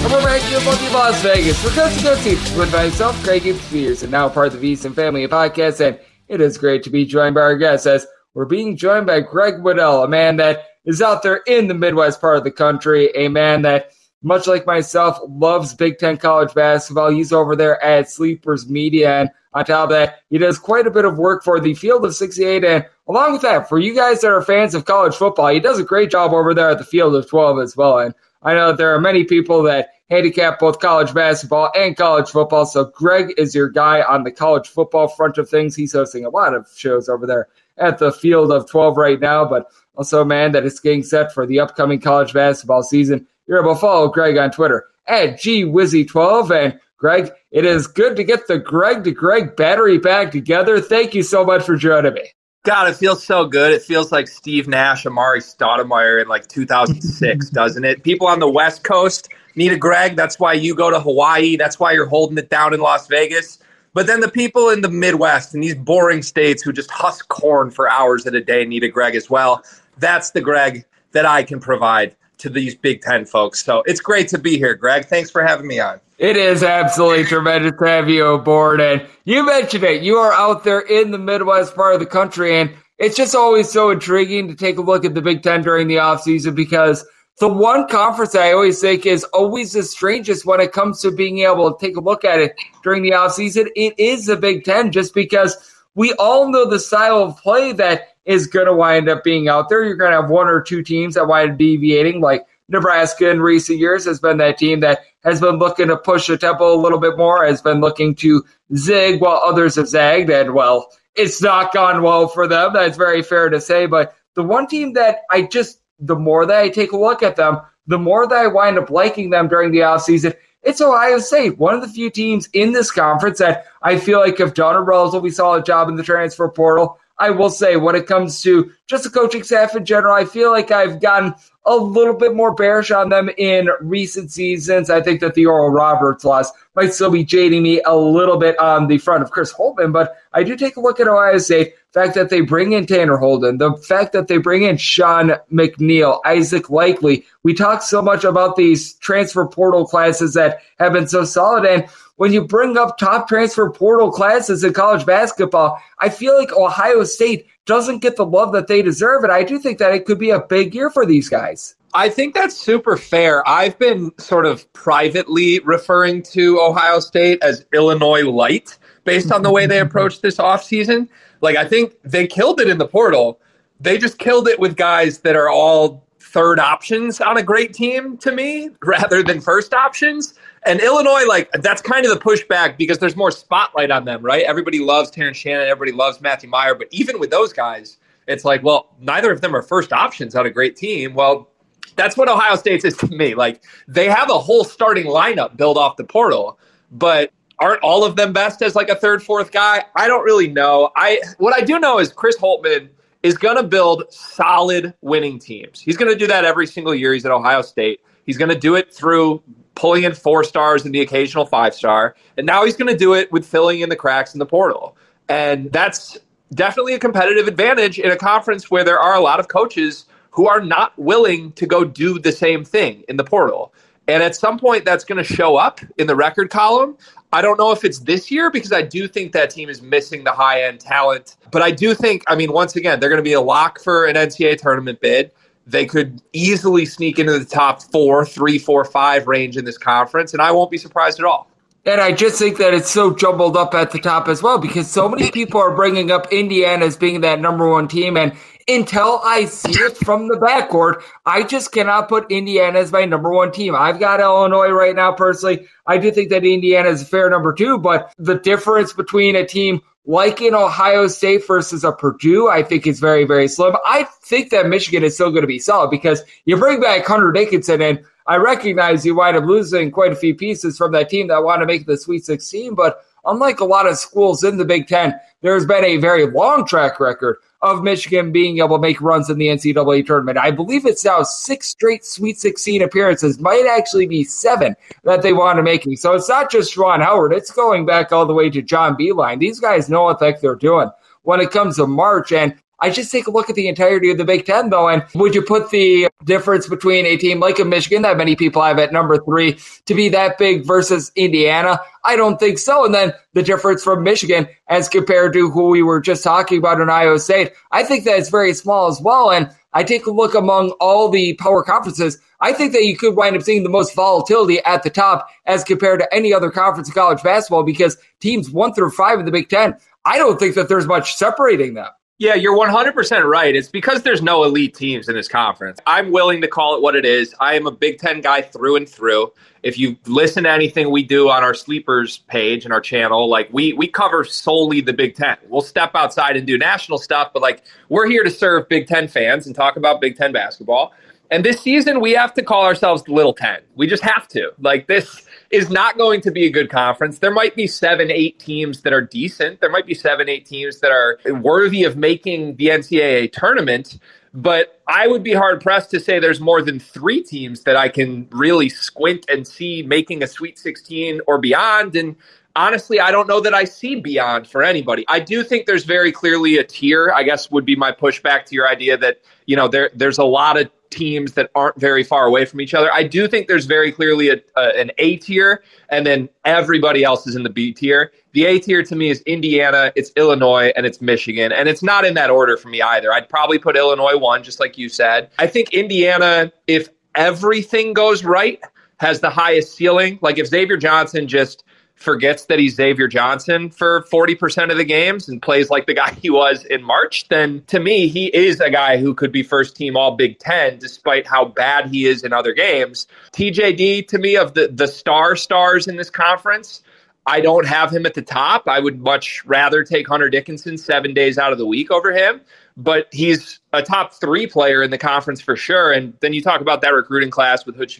We're 0.04 0.24
back 0.24 0.42
here 0.44 0.60
in 0.60 0.94
Las 0.94 1.22
Vegas 1.22 1.62
for 1.62 1.70
Coast 1.70 2.00
to 2.00 2.06
Coast 2.06 2.22
Hoops 2.22 2.56
with 2.56 2.72
myself, 2.72 3.22
Craig 3.24 3.54
Spears, 3.56 4.04
and 4.04 4.12
now 4.12 4.30
part 4.30 4.54
of 4.54 4.62
the 4.62 4.74
VSiN 4.74 4.94
Family 4.94 5.28
Podcast. 5.28 5.86
And 5.86 6.00
it 6.28 6.40
is 6.40 6.58
great 6.58 6.84
to 6.84 6.90
be 6.90 7.06
joined 7.06 7.36
by 7.36 7.42
our 7.42 7.58
guests 7.58 7.86
as 7.86 8.08
we're 8.34 8.46
being 8.46 8.78
joined 8.78 9.08
by 9.08 9.20
Greg 9.20 9.62
Waddell, 9.62 10.04
a 10.04 10.08
man 10.08 10.38
that 10.38 10.66
is 10.86 11.02
out 11.02 11.24
there 11.24 11.42
in 11.48 11.68
the 11.68 11.74
Midwest 11.74 12.22
part 12.22 12.38
of 12.38 12.44
the 12.44 12.52
country, 12.52 13.10
a 13.16 13.28
man 13.28 13.64
that 13.64 13.92
much 14.28 14.46
like 14.46 14.68
myself, 14.68 15.18
loves 15.28 15.74
Big 15.74 15.98
Ten 15.98 16.18
college 16.18 16.54
basketball. 16.54 17.10
He's 17.10 17.32
over 17.32 17.56
there 17.56 17.82
at 17.84 18.10
Sleepers 18.10 18.70
Media. 18.70 19.22
And 19.22 19.30
on 19.54 19.66
top 19.66 19.86
of 19.86 19.90
that, 19.92 20.20
he 20.30 20.38
does 20.38 20.60
quite 20.60 20.86
a 20.86 20.92
bit 20.92 21.06
of 21.06 21.18
work 21.18 21.44
for 21.44 21.60
the 21.60 21.74
Field 21.74 22.06
of 22.06 22.14
68. 22.14 22.64
And 22.64 22.86
along 23.08 23.34
with 23.34 23.42
that, 23.42 23.70
for 23.70 23.80
you 23.80 23.96
guys 23.96 24.22
that 24.22 24.32
are 24.32 24.42
fans 24.42 24.76
of 24.76 24.86
college 24.86 25.16
football, 25.16 25.48
he 25.48 25.60
does 25.60 25.80
a 25.80 25.84
great 25.84 26.12
job 26.12 26.34
over 26.34 26.54
there 26.54 26.70
at 26.70 26.78
the 26.78 26.84
Field 26.84 27.16
of 27.16 27.28
12 27.30 27.60
as 27.60 27.78
well. 27.78 28.00
And 28.00 28.14
I 28.44 28.54
know 28.54 28.68
that 28.68 28.78
there 28.78 28.94
are 28.94 29.00
many 29.00 29.24
people 29.24 29.64
that 29.64 29.90
handicap 30.10 30.60
both 30.60 30.80
college 30.80 31.14
basketball 31.14 31.72
and 31.76 31.98
college 31.98 32.30
football. 32.30 32.66
So 32.66 32.86
Greg 32.86 33.34
is 33.38 33.56
your 33.56 33.70
guy 33.70 34.02
on 34.02 34.24
the 34.24 34.32
college 34.32 34.68
football 34.68 35.08
front 35.08 35.38
of 35.38 35.50
things. 35.50 35.76
He's 35.76 35.94
hosting 35.94 36.26
a 36.26 36.30
lot 36.30 36.54
of 36.54 36.68
shows 36.76 37.10
over 37.10 37.26
there 37.26 37.48
at 37.78 37.98
the 37.98 38.12
Field 38.12 38.52
of 38.52 38.70
12 38.70 38.98
right 38.98 39.20
now, 39.20 39.46
but 39.46 39.68
also 39.96 40.22
a 40.22 40.26
man 40.26 40.52
that 40.52 40.66
is 40.66 40.80
getting 40.80 41.04
set 41.04 41.34
for 41.34 41.46
the 41.46 41.60
upcoming 41.60 42.00
college 42.00 42.34
basketball 42.34 42.84
season. 42.84 43.28
You're 43.48 43.62
able 43.62 43.74
to 43.74 43.80
follow 43.80 44.10
Greg 44.10 44.38
on 44.38 44.52
Twitter 44.52 44.88
at 45.08 45.40
GWizzy12. 45.40 46.66
And 46.66 46.80
Greg, 46.98 47.32
it 47.52 47.66
is 47.66 47.88
good 47.88 48.16
to 48.18 48.24
get 48.24 48.48
the 48.48 48.60
Greg 48.60 49.04
to 49.06 49.12
Greg 49.12 49.56
battery 49.56 49.98
back 49.98 50.32
together. 50.32 50.82
Thank 50.82 51.14
you 51.14 51.24
so 51.24 51.46
much 51.46 51.64
for 51.64 51.76
joining 51.76 52.14
me. 52.14 52.30
God, 52.64 52.90
it 52.90 52.98
feels 52.98 53.24
so 53.24 53.46
good. 53.46 53.72
It 53.72 53.82
feels 53.82 54.12
like 54.12 54.28
Steve 54.28 54.68
Nash, 54.68 55.06
Amar'e 55.06 55.38
Stoudemire 55.38 56.22
in 56.22 56.28
like 56.28 56.48
2006, 56.48 57.50
doesn't 57.52 57.86
it? 57.86 58.04
People 58.04 58.28
on 58.28 58.40
the 58.40 58.50
West 58.50 58.84
Coast 58.84 59.30
need 59.56 59.72
a 59.72 59.78
Greg. 59.78 60.18
That's 60.18 60.38
why 60.38 60.54
you 60.54 60.76
go 60.76 60.90
to 60.90 61.00
Hawaii. 61.00 61.56
That's 61.56 61.80
why 61.80 61.94
you're 61.94 62.08
holding 62.08 62.38
it 62.38 62.50
down 62.50 62.74
in 62.74 62.82
Las 62.82 63.08
Vegas. 63.08 63.60
But 63.94 64.06
then 64.06 64.20
the 64.20 64.30
people 64.30 64.70
in 64.70 64.82
the 64.82 64.90
Midwest 64.90 65.54
and 65.54 65.64
these 65.64 65.76
boring 65.76 66.22
states 66.22 66.62
who 66.62 66.74
just 66.74 66.92
husk 66.92 67.30
corn 67.30 67.72
for 67.72 67.90
hours 67.90 68.28
at 68.28 68.36
a 68.36 68.44
day 68.44 68.66
need 68.66 68.84
a 68.84 68.90
Greg 68.90 69.16
as 69.16 69.30
well. 69.30 69.64
That's 69.98 70.32
the 70.32 70.42
Greg 70.42 70.86
that 71.14 71.26
I 71.26 71.44
can 71.44 71.60
provide 71.60 72.16
to 72.40 72.50
these 72.50 72.76
Big 72.76 73.02
Ten 73.02 73.26
folks. 73.26 73.64
So 73.64 73.84
it's 73.86 74.02
great 74.02 74.28
to 74.30 74.38
be 74.38 74.58
here, 74.58 74.76
Greg. 74.76 75.06
Thanks 75.06 75.30
for 75.30 75.44
having 75.44 75.68
me 75.68 75.80
on. 75.80 76.00
It 76.18 76.36
is 76.36 76.64
absolutely 76.64 77.26
tremendous 77.26 77.74
to 77.80 77.86
have 77.86 78.10
you 78.10 78.26
aboard. 78.26 78.82
And 78.82 79.06
you 79.26 79.46
mentioned 79.46 79.84
it. 79.84 80.02
You 80.02 80.18
are 80.18 80.34
out 80.34 80.64
there 80.64 80.80
in 80.80 81.12
the 81.12 81.20
Midwest 81.20 81.76
part 81.76 81.94
of 81.94 82.00
the 82.00 82.08
country. 82.08 82.60
And 82.60 82.74
it's 82.98 83.16
just 83.16 83.36
always 83.36 83.70
so 83.70 83.92
intriguing 83.92 84.48
to 84.48 84.56
take 84.56 84.78
a 84.78 84.82
look 84.82 85.06
at 85.06 85.14
the 85.14 85.22
Big 85.22 85.44
Ten 85.44 85.62
during 85.62 85.88
the 85.88 85.98
offseason 85.98 86.56
because 86.56 87.06
the 87.40 87.48
one 87.48 87.88
conference 87.88 88.34
I 88.34 88.52
always 88.52 88.82
think 88.82 89.06
is 89.06 89.24
always 89.26 89.74
the 89.74 89.84
strangest 89.84 90.46
when 90.46 90.60
it 90.60 90.72
comes 90.72 91.02
to 91.02 91.12
being 91.12 91.40
able 91.40 91.72
to 91.72 91.86
take 91.86 91.96
a 91.96 92.02
look 92.02 92.26
at 92.26 92.40
it 92.40 92.56
during 92.84 93.04
the 93.04 93.12
offseason. 93.12 93.68
It 93.76 93.94
is 94.00 94.26
the 94.26 94.38
Big 94.38 94.64
Ten 94.64 94.92
just 94.92 95.14
because 95.14 95.56
we 95.98 96.14
all 96.14 96.52
know 96.52 96.64
the 96.64 96.80
style 96.80 97.24
of 97.24 97.38
play 97.38 97.72
that 97.74 98.10
is 98.24 98.46
going 98.46 98.68
to 98.68 98.74
wind 98.74 99.10
up 99.10 99.24
being 99.24 99.50
out 99.50 99.68
there. 99.68 99.84
You're 99.84 99.96
going 99.96 100.12
to 100.12 100.22
have 100.22 100.30
one 100.30 100.48
or 100.48 100.62
two 100.62 100.84
teams 100.84 101.16
that 101.16 101.28
wind 101.28 101.52
up 101.54 101.58
deviating, 101.58 102.22
like 102.22 102.46
Nebraska 102.70 103.32
in 103.32 103.42
recent 103.42 103.80
years 103.80 104.06
has 104.06 104.20
been 104.20 104.38
that 104.38 104.60
team 104.60 104.82
that 104.82 105.00
has 105.24 105.42
been 105.42 105.58
looking 105.58 105.88
to 105.88 105.98
push 105.98 106.28
the 106.28 106.38
tempo 106.38 106.76
a 106.76 106.80
little 106.80 107.00
bit 107.00 107.18
more, 107.18 107.44
has 107.44 107.64
been 107.64 107.82
looking 107.82 108.14
to 108.16 108.46
zig 108.76 109.22
while 109.22 109.42
others 109.44 109.76
have 109.76 109.88
zagged. 109.88 110.30
And 110.30 110.54
well, 110.54 110.88
it's 111.16 111.42
not 111.42 111.74
gone 111.74 112.04
well 112.04 112.28
for 112.28 112.48
them. 112.48 112.74
That's 112.74 112.96
very 112.96 113.24
fair 113.24 113.50
to 113.50 113.60
say. 113.60 113.88
But 113.88 114.14
the 114.36 114.44
one 114.44 114.68
team 114.68 114.94
that 114.94 115.22
I 115.32 115.42
just, 115.42 115.82
the 115.98 116.16
more 116.16 116.46
that 116.46 116.60
I 116.60 116.70
take 116.70 116.92
a 116.92 116.98
look 116.98 117.24
at 117.24 117.38
them, 117.38 117.60
the 117.88 117.98
more 117.98 118.28
that 118.28 118.38
I 118.38 118.46
wind 118.46 118.78
up 118.78 118.92
liking 118.92 119.32
them 119.32 119.48
during 119.48 119.72
the 119.72 119.80
offseason, 119.80 120.36
it's 120.68 120.82
Ohio 120.82 121.18
State, 121.18 121.58
one 121.58 121.74
of 121.74 121.82
the 121.82 121.88
few 121.88 122.10
teams 122.10 122.50
in 122.52 122.74
this 122.74 122.92
conference 122.92 123.40
that 123.40 123.68
I 123.82 123.98
feel 123.98 124.20
like 124.20 124.34
if 124.34 124.40
have 124.40 124.54
done 124.54 124.76
a 124.76 124.82
relatively 124.82 125.30
solid 125.30 125.64
job 125.64 125.88
in 125.88 125.96
the 125.96 126.04
transfer 126.04 126.50
portal. 126.50 127.00
I 127.20 127.32
will 127.32 127.50
say, 127.50 127.78
when 127.78 127.96
it 127.96 128.06
comes 128.06 128.42
to 128.44 128.72
just 128.86 129.04
the 129.04 129.10
coaching 129.10 129.44
staff 129.44 129.76
in 129.76 129.86
general, 129.86 130.14
I 130.14 130.26
feel 130.26 130.52
like 130.52 130.72
I've 130.72 131.02
gotten 131.02 131.34
a 131.66 131.76
little 131.76 132.14
bit 132.14 132.34
more 132.34 132.54
bearish 132.54 132.92
on 132.92 133.10
them 133.10 133.30
in 133.38 133.68
recent 133.82 134.32
seasons. 134.32 134.90
I 134.90 135.02
think 135.02 135.20
that 135.20 135.34
the 135.34 135.46
Oral 135.48 135.70
Roberts 135.70 136.24
loss 136.24 136.52
might 136.76 136.94
still 136.94 137.12
be 137.12 137.26
jading 137.26 137.62
me 137.62 137.82
a 137.86 137.96
little 137.96 138.38
bit 138.38 138.58
on 138.60 138.88
the 138.88 139.00
front 139.00 139.24
of 139.24 139.32
Chris 139.32 139.52
Holtmann, 139.52 139.92
but 139.92 140.16
I 140.32 140.44
do 140.44 140.56
take 140.56 140.78
a 140.78 140.80
look 140.80 141.00
at 141.00 141.08
Ohio 141.08 141.40
State. 141.40 141.74
The 141.92 142.02
fact 142.04 142.16
that 142.16 142.30
they 142.30 142.42
bring 142.42 142.74
in 142.74 142.86
Tanner 142.86 143.18
Holden, 143.18 143.58
the 143.58 143.74
fact 143.74 144.14
that 144.14 144.28
they 144.28 144.38
bring 144.38 144.64
in 144.64 144.78
Sean 144.78 145.34
McNeil, 145.52 146.20
Isaac 146.26 146.66
Likekele. 146.66 147.26
We 147.44 147.54
talk 147.54 147.82
so 147.82 148.02
much 148.02 148.24
about 148.24 148.56
these 148.56 148.94
transfer 148.96 149.46
portal 149.48 149.86
classes 149.88 150.36
that 150.36 150.60
have 150.78 150.94
been 150.94 151.08
so 151.08 151.26
solid. 151.26 151.66
And 151.66 151.88
when 152.18 152.34
you 152.34 152.44
bring 152.44 152.78
up 152.78 152.98
top 152.98 153.28
transfer 153.28 153.70
portal 153.70 154.12
classes 154.12 154.64
in 154.64 154.74
college 154.74 155.06
basketball, 155.06 155.80
I 156.00 156.10
feel 156.10 156.38
like 156.38 156.52
Ohio 156.52 157.04
State 157.04 157.48
doesn't 157.66 158.00
get 158.00 158.16
the 158.16 158.26
love 158.26 158.52
that 158.54 158.68
they 158.68 158.82
deserve. 158.82 159.24
And 159.24 159.32
I 159.32 159.44
do 159.44 159.60
think 159.60 159.78
that 159.78 159.94
it 159.94 160.06
could 160.06 160.20
be 160.20 160.32
a 160.32 160.42
big 160.42 160.76
year 160.76 160.90
for 160.90 161.06
these 161.06 161.30
guys. 161.30 161.76
I 161.94 162.10
think 162.10 162.34
that's 162.34 162.58
super 162.58 162.98
fair. 162.98 163.48
I've 163.48 163.78
been 163.80 164.12
sort 164.18 164.46
of 164.46 164.72
privately 164.74 165.60
referring 165.60 166.24
to 166.24 166.60
Ohio 166.60 167.00
State 167.00 167.42
as 167.42 167.66
Illinois 167.74 168.24
light 168.30 168.78
based 169.04 169.32
on 169.32 169.42
the 169.42 169.52
way 169.52 169.66
they 169.66 169.80
approached 169.80 170.22
this 170.22 170.38
offseason. 170.38 171.08
Like, 171.42 171.56
I 171.56 171.66
think 171.68 171.96
they 172.04 172.28
killed 172.28 172.60
it 172.60 172.70
in 172.70 172.78
the 172.78 172.88
portal. 172.88 173.40
They 173.80 173.98
just 173.98 174.18
killed 174.18 174.48
it 174.48 174.60
with 174.60 174.76
guys 174.76 175.20
that 175.20 175.36
are 175.36 175.50
all 175.50 176.08
third 176.20 176.60
options 176.60 177.22
on 177.22 177.38
a 177.38 177.44
great 177.44 177.74
team 177.74 178.18
to 178.18 178.32
me 178.32 178.70
rather 178.84 179.24
than 179.24 179.40
first 179.40 179.74
options. 179.74 180.34
And 180.68 180.82
Illinois, 180.82 181.26
like, 181.28 181.50
that's 181.54 181.82
kind 181.82 182.06
of 182.06 182.12
the 182.12 182.20
pushback 182.20 182.78
because 182.78 183.00
there's 183.00 183.16
more 183.16 183.32
spotlight 183.32 183.90
on 183.90 184.04
them, 184.04 184.22
right? 184.22 184.44
Everybody 184.44 184.80
loves 184.80 185.10
Terrence 185.10 185.38
Shannon, 185.38 185.68
everybody 185.68 185.96
loves 185.96 186.20
Matthew 186.20 186.50
Mayer, 186.50 186.76
But 186.76 186.90
even 186.92 187.20
with 187.20 187.32
those 187.32 187.54
guys, 187.54 187.98
it's 188.28 188.44
like, 188.44 188.64
well, 188.64 188.94
neither 189.00 189.32
of 189.32 189.40
them 189.40 189.56
are 189.56 189.62
first 189.62 189.94
options 189.94 190.36
on 190.36 190.46
a 190.46 190.50
great 190.50 190.76
team. 190.76 191.14
Well, 191.14 191.50
that's 191.96 192.18
what 192.18 192.28
Ohio 192.28 192.58
State 192.58 192.84
is 192.84 192.98
to 192.98 193.08
me. 193.08 193.34
Like, 193.34 193.64
they 193.88 194.10
have 194.10 194.30
a 194.30 194.38
whole 194.38 194.66
starting 194.66 195.06
lineup 195.06 195.56
built 195.56 195.78
off 195.78 195.96
the 195.96 196.04
portal, 196.04 196.60
but 196.92 197.32
aren't 197.60 197.82
all 197.82 198.04
of 198.04 198.18
them 198.18 198.34
best 198.34 198.62
as 198.62 198.76
like 198.76 198.90
a 198.90 198.96
third, 198.96 199.24
fourth 199.24 199.52
guy? 199.52 199.86
I 199.96 200.08
don't 200.08 200.24
really 200.24 200.48
know. 200.48 200.92
I 200.96 201.22
what 201.38 201.56
I 201.56 201.62
do 201.62 201.80
know 201.80 201.98
is 201.98 202.12
Chris 202.12 202.38
Holtmann 202.38 202.90
is 203.24 203.38
going 203.38 203.58
to 203.58 203.64
build 203.64 204.04
solid 204.12 204.94
winning 205.02 205.40
teams. 205.40 205.80
He's 205.80 205.98
going 205.98 206.12
to 206.12 206.18
do 206.18 206.28
that 206.28 206.46
every 206.46 206.68
single 206.68 206.94
year 206.94 207.14
he's 207.14 207.26
at 207.26 207.32
Ohio 207.32 207.62
State. 207.62 208.02
He's 208.26 208.38
going 208.38 208.50
to 208.50 208.60
do 208.60 208.76
it 208.76 208.94
through 208.94 209.42
pulling 209.78 210.04
in 210.04 210.14
four 210.14 210.44
stars 210.44 210.86
and 210.86 210.94
the 210.94 211.02
occasional 211.02 211.46
five 211.46 211.74
star. 211.74 212.16
And 212.38 212.46
now 212.46 212.66
he's 212.66 212.76
going 212.76 212.92
to 212.92 212.98
do 212.98 213.14
it 213.14 213.32
with 213.32 213.46
filling 213.46 213.80
in 213.82 213.90
the 213.90 213.96
cracks 213.96 214.34
in 214.34 214.40
the 214.40 214.46
portal. 214.46 214.98
And 215.30 215.72
that's 215.72 216.18
definitely 216.54 216.94
a 216.94 217.00
competitive 217.00 217.48
advantage 217.48 218.00
in 218.00 218.12
a 218.12 218.18
conference 218.18 218.72
where 218.72 218.84
there 218.84 219.00
are 219.00 219.16
a 219.16 219.22
lot 219.22 219.40
of 219.40 219.48
coaches 219.48 220.06
who 220.32 220.48
are 220.48 220.62
not 220.62 220.98
willing 220.98 221.52
to 221.54 221.66
go 221.66 221.84
do 221.84 222.20
the 222.20 222.32
same 222.32 222.64
thing 222.64 223.04
in 223.08 223.18
the 223.18 223.24
portal. 223.24 223.74
And 224.08 224.24
at 224.24 224.36
some 224.36 224.58
point, 224.58 224.86
that's 224.86 225.04
going 225.04 225.18
to 225.18 225.24
show 225.24 225.58
up 225.58 225.82
in 225.98 226.08
the 226.08 226.16
record 226.16 226.50
column. 226.50 226.98
I 227.34 227.42
don't 227.42 227.58
know 227.58 227.72
if 227.72 227.84
it's 227.84 228.00
this 228.00 228.32
year 228.32 228.50
because 228.50 228.72
I 228.72 228.82
do 228.82 229.08
think 229.08 229.34
that 229.34 229.50
team 229.50 229.68
is 229.68 229.82
missing 229.82 230.24
the 230.24 230.32
high 230.32 230.64
end 230.64 230.80
talent. 230.80 231.36
But 231.52 231.62
I 231.62 231.72
do 231.72 231.94
think, 231.94 232.24
I 232.28 232.36
mean, 232.36 232.54
once 232.54 232.76
again, 232.78 233.00
they're 233.00 233.10
going 233.10 233.22
to 233.22 233.24
be 233.24 233.34
a 233.34 233.42
lock 233.42 233.80
for 233.80 234.06
an 234.06 234.16
NCAA 234.16 234.62
tournament 234.62 235.02
bid. 235.02 235.32
They 235.68 235.86
could 235.86 236.22
easily 236.34 236.86
sneak 236.86 237.20
into 237.20 237.38
the 237.38 237.46
top 237.46 237.84
four, 237.84 238.26
three, 238.26 238.58
four, 238.58 238.86
five 238.86 239.28
range 239.28 239.58
in 239.58 239.66
this 239.66 239.78
conference, 239.78 240.34
and 240.34 240.42
I 240.42 240.52
won't 240.52 240.72
be 240.72 240.78
surprised 240.78 241.20
at 241.20 241.26
all. 241.26 241.50
And 241.88 242.02
I 242.02 242.12
just 242.12 242.38
think 242.38 242.58
that 242.58 242.74
it's 242.74 242.92
so 242.92 243.16
jumbled 243.16 243.56
up 243.56 243.74
at 243.74 243.92
the 243.92 244.00
top 244.00 244.28
as 244.28 244.44
well 244.44 244.58
because 244.58 244.92
so 244.92 245.08
many 245.08 245.32
people 245.32 245.62
are 245.62 245.74
bringing 245.74 246.12
up 246.12 246.32
Indiana 246.34 246.86
as 246.86 246.98
being 246.98 247.22
that 247.22 247.40
number 247.40 247.70
one 247.70 247.88
team. 247.88 248.18
And 248.18 248.34
until 248.68 249.22
I 249.24 249.46
see 249.46 249.72
it 249.72 249.96
from 249.96 250.28
the 250.28 250.36
backcourt, 250.36 251.02
I 251.26 251.44
just 251.44 251.72
cannot 251.72 252.10
put 252.10 252.30
Indiana 252.30 252.80
as 252.80 252.92
my 252.92 253.06
number 253.06 253.32
one 253.32 253.54
team. 253.54 253.74
I've 253.74 254.02
got 254.02 254.20
Illinois 254.20 254.70
right 254.70 254.96
now 254.96 255.14
personally. 255.14 255.66
I 255.86 255.98
do 255.98 256.12
think 256.12 256.30
that 256.32 256.44
Indiana 256.44 256.90
is 256.90 257.04
a 257.04 257.06
fair 257.06 257.30
number 257.30 257.54
two, 257.54 257.78
but 257.78 258.14
the 258.18 258.36
difference 258.36 258.92
between 258.92 259.38
a 259.38 259.46
team 259.46 259.80
like 260.08 260.42
in 260.42 260.56
Ohio 260.56 261.08
State 261.08 261.46
versus 261.46 261.84
a 261.84 261.92
Purdue, 261.92 262.48
I 262.48 262.64
think 262.64 262.88
is 262.88 263.02
very, 263.02 263.26
very 263.26 263.50
slim. 263.50 263.76
I 263.86 264.08
think 264.22 264.52
that 264.52 264.68
Michigan 264.68 265.04
is 265.04 265.16
still 265.16 265.32
going 265.32 265.42
to 265.42 265.48
be 265.48 265.60
solid 265.60 265.92
because 265.92 266.24
you 266.46 266.56
bring 266.56 266.80
back 266.80 267.06
Hunter 267.06 267.34
Dickinson, 267.34 267.82
and 267.82 268.04
I 268.26 268.38
recognize 268.38 269.06
you 269.06 269.16
wind 269.16 269.36
up 269.36 269.44
losing 269.44 269.92
quite 269.92 270.14
a 270.14 270.16
few 270.16 270.34
pieces 270.34 270.78
from 270.78 270.94
that 270.94 271.10
team 271.10 271.28
that 271.28 271.44
want 271.44 271.62
to 271.62 271.66
make 271.66 271.86
the 271.86 271.98
Sweet 271.98 272.24
16. 272.24 272.74
But 272.74 273.04
unlike 273.28 273.60
a 273.60 273.66
lot 273.66 273.88
of 273.88 273.98
schools 273.98 274.44
in 274.44 274.58
the 274.58 274.66
Big 274.66 274.88
Ten, 274.88 275.20
there's 275.42 275.66
been 275.66 275.84
a 275.84 275.98
very 275.98 276.26
long 276.26 276.66
track 276.66 277.00
record 277.00 277.38
of 277.62 277.84
Michigan 277.84 278.32
being 278.32 278.60
able 278.60 278.78
to 278.78 278.82
make 278.82 279.02
runs 279.02 279.30
in 279.30 279.38
the 279.38 279.48
NCAA 279.48 280.06
tournament. 280.06 280.38
I 280.38 280.52
believe 280.52 280.86
it's 280.86 281.06
now 281.06 281.24
six 281.24 281.68
straight 281.68 282.06
Sweet 282.06 282.40
16 282.40 282.82
appearances, 282.82 283.40
might 283.40 283.66
actually 283.66 284.08
be 284.08 284.24
seven 284.24 284.76
that 285.04 285.22
they 285.22 285.34
want 285.34 285.58
to 285.58 285.64
make. 285.64 285.86
So 285.98 286.14
it's 286.14 286.30
not 286.30 286.52
just 286.52 286.76
Juwan 286.76 287.04
Howard, 287.04 287.34
it's 287.34 287.52
going 287.52 287.86
back 287.86 288.12
all 288.12 288.26
the 288.26 288.34
way 288.34 288.50
to 288.50 288.62
John 288.62 288.96
Beilein. 288.96 289.40
These 289.40 289.60
guys 289.60 289.90
know 289.90 290.04
what 290.04 290.20
the 290.20 290.26
heck 290.26 290.42
they're 290.42 290.56
doing 290.56 290.90
when 291.24 291.42
it 291.42 291.52
comes 291.52 291.76
to 291.76 291.88
March. 291.88 292.32
And 292.32 292.56
I 292.80 292.92
just 292.92 293.12
take 293.12 293.26
a 293.26 293.32
look 293.32 293.50
at 293.50 293.56
the 293.56 293.68
entirety 293.68 294.12
of 294.12 294.20
the 294.20 294.26
Big 294.26 294.46
Ten, 294.46 294.70
though, 294.70 294.88
and 294.88 295.04
would 295.16 295.34
you 295.34 295.42
put 295.42 295.72
the 295.72 296.10
difference 296.26 296.68
between 296.68 297.06
a 297.08 297.18
team 297.18 297.40
like 297.40 297.58
a 297.58 297.66
Michigan 297.66 298.04
that 298.04 298.18
many 298.18 298.36
people 298.36 298.62
have 298.62 298.78
at 298.78 298.94
number 298.94 299.18
three 299.18 299.58
to 299.86 299.96
be 299.96 300.10
that 300.10 300.38
big 300.38 300.64
versus 300.64 301.12
Indiana? 301.16 301.80
I 302.04 302.16
don't 302.16 302.40
think 302.40 302.60
so. 302.60 302.86
And 302.86 302.94
then 302.94 303.14
the 303.34 303.42
difference 303.42 303.84
from 303.84 304.04
Michigan 304.04 304.48
as 304.68 304.90
compared 304.90 305.34
to 305.34 305.50
who 305.50 305.70
we 305.70 305.82
were 305.82 306.00
just 306.00 306.24
talking 306.24 306.60
about 306.60 306.80
in 306.80 306.90
Ohio 306.90 307.18
State, 307.18 307.52
I 307.72 307.84
think 307.84 308.06
that 308.06 308.20
it's 308.20 308.30
very 308.30 308.54
small 308.54 308.88
as 308.88 309.02
well. 309.02 309.32
And 309.32 309.50
I 309.74 309.84
take 309.84 310.06
a 310.06 310.12
look 310.12 310.36
among 310.36 310.72
all 310.80 311.10
the 311.10 311.34
power 311.34 311.64
conferences. 311.64 312.20
I 312.42 312.54
think 312.54 312.74
that 312.74 312.86
you 312.86 312.96
could 312.96 313.16
wind 313.16 313.36
up 313.36 313.42
seeing 313.42 313.64
the 313.64 313.70
most 313.70 313.96
volatility 313.96 314.60
at 314.66 314.84
the 314.84 314.92
top 314.92 315.28
as 315.48 315.64
compared 315.64 316.00
to 316.00 316.14
any 316.14 316.32
other 316.32 316.52
conference 316.52 316.88
in 316.88 316.94
college 316.94 317.24
basketball 317.24 317.64
because 317.64 317.98
teams 318.20 318.52
one 318.52 318.74
through 318.74 318.92
five 318.92 319.20
in 319.20 319.26
the 319.26 319.32
Big 319.32 319.50
Ten, 319.50 319.76
I 320.06 320.18
don't 320.20 320.40
think 320.40 320.56
that 320.56 320.70
there's 320.70 320.88
much 320.88 321.16
separating 321.16 321.74
them. 321.74 321.90
Yeah, 322.20 322.34
you're 322.34 322.58
100% 322.58 323.26
right. 323.26 323.56
It's 323.56 323.70
because 323.70 324.02
there's 324.02 324.24
no 324.24 324.44
elite 324.44 324.74
teams 324.74 325.08
in 325.08 325.14
this 325.14 325.28
conference. 325.28 325.80
I'm 325.86 326.12
willing 326.12 326.42
to 326.42 326.48
call 326.48 326.76
it 326.76 326.82
what 326.82 326.96
it 326.96 327.06
is. 327.06 327.36
I 327.40 327.54
am 327.54 327.68
a 327.68 327.72
Big 327.72 328.00
Ten 328.00 328.22
guy 328.22 328.42
through 328.42 328.78
and 328.78 328.90
through. 328.90 329.32
If 329.62 329.78
you 329.78 329.98
listen 330.08 330.46
to 330.46 330.50
anything 330.50 330.90
we 330.90 331.04
do 331.04 331.30
on 331.30 331.44
our 331.44 331.54
sleepers 331.54 332.18
page 332.28 332.66
and 332.66 332.74
our 332.74 332.82
channel, 332.82 333.30
like 333.30 333.50
we 333.52 333.74
we 333.74 333.88
cover 333.88 334.24
solely 334.24 334.82
the 334.82 334.94
Big 334.94 335.14
Ten. 335.14 335.38
We'll 335.48 335.62
step 335.62 335.92
outside 335.94 336.36
and 336.38 336.48
do 336.48 336.58
national 336.58 336.98
stuff, 336.98 337.30
but 337.34 337.44
like 337.44 337.64
we're 337.90 338.08
here 338.10 338.24
to 338.24 338.32
serve 338.32 338.68
Big 338.68 338.88
Ten 338.88 339.08
fans 339.08 339.46
and 339.46 339.56
talk 339.56 339.76
about 339.78 340.02
Big 340.02 340.18
Ten 340.18 340.32
basketball. 340.32 340.94
And 341.30 341.46
this 341.46 341.62
season, 341.62 342.00
we 342.02 342.14
have 342.14 342.34
to 342.36 342.42
call 342.42 342.64
ourselves 342.64 343.04
the 343.04 343.14
Little 343.14 343.34
Ten. 343.34 343.60
We 343.76 343.86
just 343.86 344.04
have 344.04 344.28
to. 344.30 344.54
Like 344.60 344.88
this 344.88 345.28
is 345.52 345.70
not 345.70 345.98
going 345.98 346.22
to 346.22 346.32
be 346.32 346.46
a 346.46 346.50
good 346.50 346.70
conference. 346.70 347.20
There 347.20 347.32
might 347.32 347.56
be 347.56 347.68
seven, 347.68 348.12
eight 348.12 348.40
teams 348.40 348.82
that 348.82 348.94
are 348.94 349.02
decent. 349.02 349.62
There 349.62 349.70
might 349.70 349.86
be 349.86 349.94
seven, 349.94 350.28
eight 350.30 350.46
teams 350.46 350.80
that 350.82 350.92
are 350.92 351.20
worthy 351.42 351.84
of 351.84 351.96
making 351.96 352.56
the 352.58 352.68
NCAA 352.68 353.32
tournament. 353.32 354.00
But 354.34 354.82
I 354.88 355.08
would 355.08 355.24
be 355.24 355.34
hard 355.34 355.62
pressed 355.62 355.90
to 355.92 356.00
say 356.00 356.20
there's 356.20 356.40
more 356.40 356.62
than 356.62 356.80
three 356.80 357.24
teams 357.24 357.64
that 357.64 357.76
I 357.76 357.90
can 357.90 358.28
really 358.32 358.70
squint 358.70 359.26
and 359.30 359.48
see 359.48 359.84
making 359.84 360.22
a 360.22 360.28
Sweet 360.28 360.60
16 360.60 361.22
or 361.28 361.40
beyond. 361.40 361.96
And 361.96 362.16
honestly, 362.56 363.00
I 363.00 363.12
don't 363.12 363.28
know 363.28 363.40
that 363.40 363.54
I 363.54 363.64
see 363.64 363.96
beyond 363.96 364.48
for 364.48 364.64
anybody. 364.64 365.06
I 365.08 365.20
do 365.22 365.44
think 365.44 365.66
there's 365.66 365.86
very 365.86 366.12
clearly 366.12 366.58
a 366.58 366.64
tier. 366.64 367.12
I 367.16 367.24
guess 367.24 367.50
would 367.50 367.66
be 367.66 367.76
my 367.76 367.92
pushback 367.92 368.46
to 368.46 368.56
your 368.56 368.68
idea 368.68 368.98
that 368.98 369.22
you 369.46 369.56
know 369.56 369.68
there 369.68 369.90
there's 369.96 370.18
a 370.18 370.26
lot 370.26 370.60
of 370.60 370.70
teams 370.90 371.34
that 371.34 371.52
aren't 371.56 371.80
very 371.80 372.04
far 372.04 372.26
away 372.26 372.46
from 372.46 372.62
each 372.62 372.74
other. 372.74 372.92
I 372.92 373.04
do 373.04 373.28
think 373.28 373.48
there's 373.48 373.66
very 373.66 373.92
clearly 373.92 374.30
a, 374.30 374.38
a, 374.56 374.80
an 374.80 374.92
A 374.98 375.18
tier, 375.18 375.64
and 375.90 376.06
then 376.06 376.30
everybody 376.46 377.04
else 377.04 377.28
is 377.28 377.36
in 377.36 377.44
the 377.44 377.50
B 377.50 377.74
tier. 377.74 378.12
The 378.34 378.46
A 378.46 378.60
tier 378.60 378.84
to 378.84 378.96
me 378.96 379.10
is 379.10 379.22
Indiana, 379.22 379.92
it's 379.96 380.12
Illinois, 380.16 380.72
and 380.76 380.86
it's 380.86 381.02
Michigan. 381.02 381.52
And 381.52 381.68
it's 381.68 381.84
not 381.84 382.06
in 382.06 382.14
that 382.16 382.30
order 382.30 382.58
for 382.58 382.70
me 382.70 382.82
either. 382.82 383.12
I'd 383.12 383.30
probably 383.30 383.60
put 383.60 383.76
Illinois 383.76 384.18
one, 384.18 384.44
just 384.44 384.60
like 384.60 384.78
you 384.78 384.90
said. 384.90 385.30
I 385.40 385.48
think 385.48 385.74
Indiana, 385.74 386.52
if 386.68 386.90
everything 387.16 387.94
goes 387.94 388.24
right, 388.24 388.60
has 389.00 389.20
the 389.20 389.30
highest 389.30 389.76
ceiling. 389.76 390.20
Like 390.22 390.38
if 390.38 390.48
Xavier 390.48 390.78
Johnson 390.78 391.28
just 391.28 391.64
forgets 391.98 392.46
that 392.46 392.60
he's 392.60 392.76
Xavier 392.76 393.08
Johnson 393.08 393.70
for 393.70 394.04
40% 394.04 394.72
of 394.72 394.78
the 394.78 394.86
games 394.86 395.28
and 395.28 395.42
plays 395.42 395.70
like 395.70 395.88
the 395.88 395.94
guy 395.94 396.14
he 396.14 396.30
was 396.30 396.64
in 396.64 396.84
March, 396.84 397.28
then 397.28 397.64
to 397.68 397.80
me, 397.80 398.08
he 398.08 398.28
is 398.28 398.62
a 398.62 398.70
guy 398.70 398.98
who 398.98 399.14
could 399.14 399.32
be 399.32 399.44
first 399.44 399.76
team 399.76 399.98
all 399.98 400.16
Big 400.16 400.40
Ten, 400.40 400.78
despite 400.78 401.28
how 401.28 401.46
bad 401.46 401.90
he 401.90 402.06
is 402.06 402.24
in 402.24 402.34
other 402.34 402.54
games. 402.54 403.08
TJD, 403.34 404.08
to 404.08 404.18
me, 404.20 404.38
of 404.38 404.54
the, 404.54 404.68
the 404.68 404.88
star 404.88 405.36
stars 405.36 405.88
in 405.88 405.96
this 405.96 406.10
conference, 406.10 406.84
I 407.26 407.42
don't 407.42 407.68
have 407.68 407.92
him 407.92 408.06
at 408.06 408.14
the 408.14 408.22
top. 408.22 408.68
I 408.68 408.80
would 408.80 409.02
much 409.02 409.44
rather 409.46 409.84
take 409.84 410.08
Hunter 410.08 410.30
Dickinson 410.30 410.78
seven 410.78 411.14
days 411.14 411.38
out 411.38 411.52
of 411.52 411.58
the 411.58 411.66
week 411.66 411.92
over 411.92 412.14
him. 412.14 412.40
But 412.80 413.08
he's 413.12 413.60
a 413.74 413.82
top 413.82 414.14
three 414.14 414.46
player 414.46 414.84
in 414.84 414.92
the 414.92 415.00
conference 415.00 415.42
for 415.42 415.56
sure. 415.56 415.92
And 415.92 416.14
then 416.20 416.34
you 416.34 416.44
talk 416.44 416.62
about 416.62 416.82
that 416.82 416.94
recruiting 416.94 417.32
class 417.32 417.66
with 417.66 417.76
Hood 417.76 417.92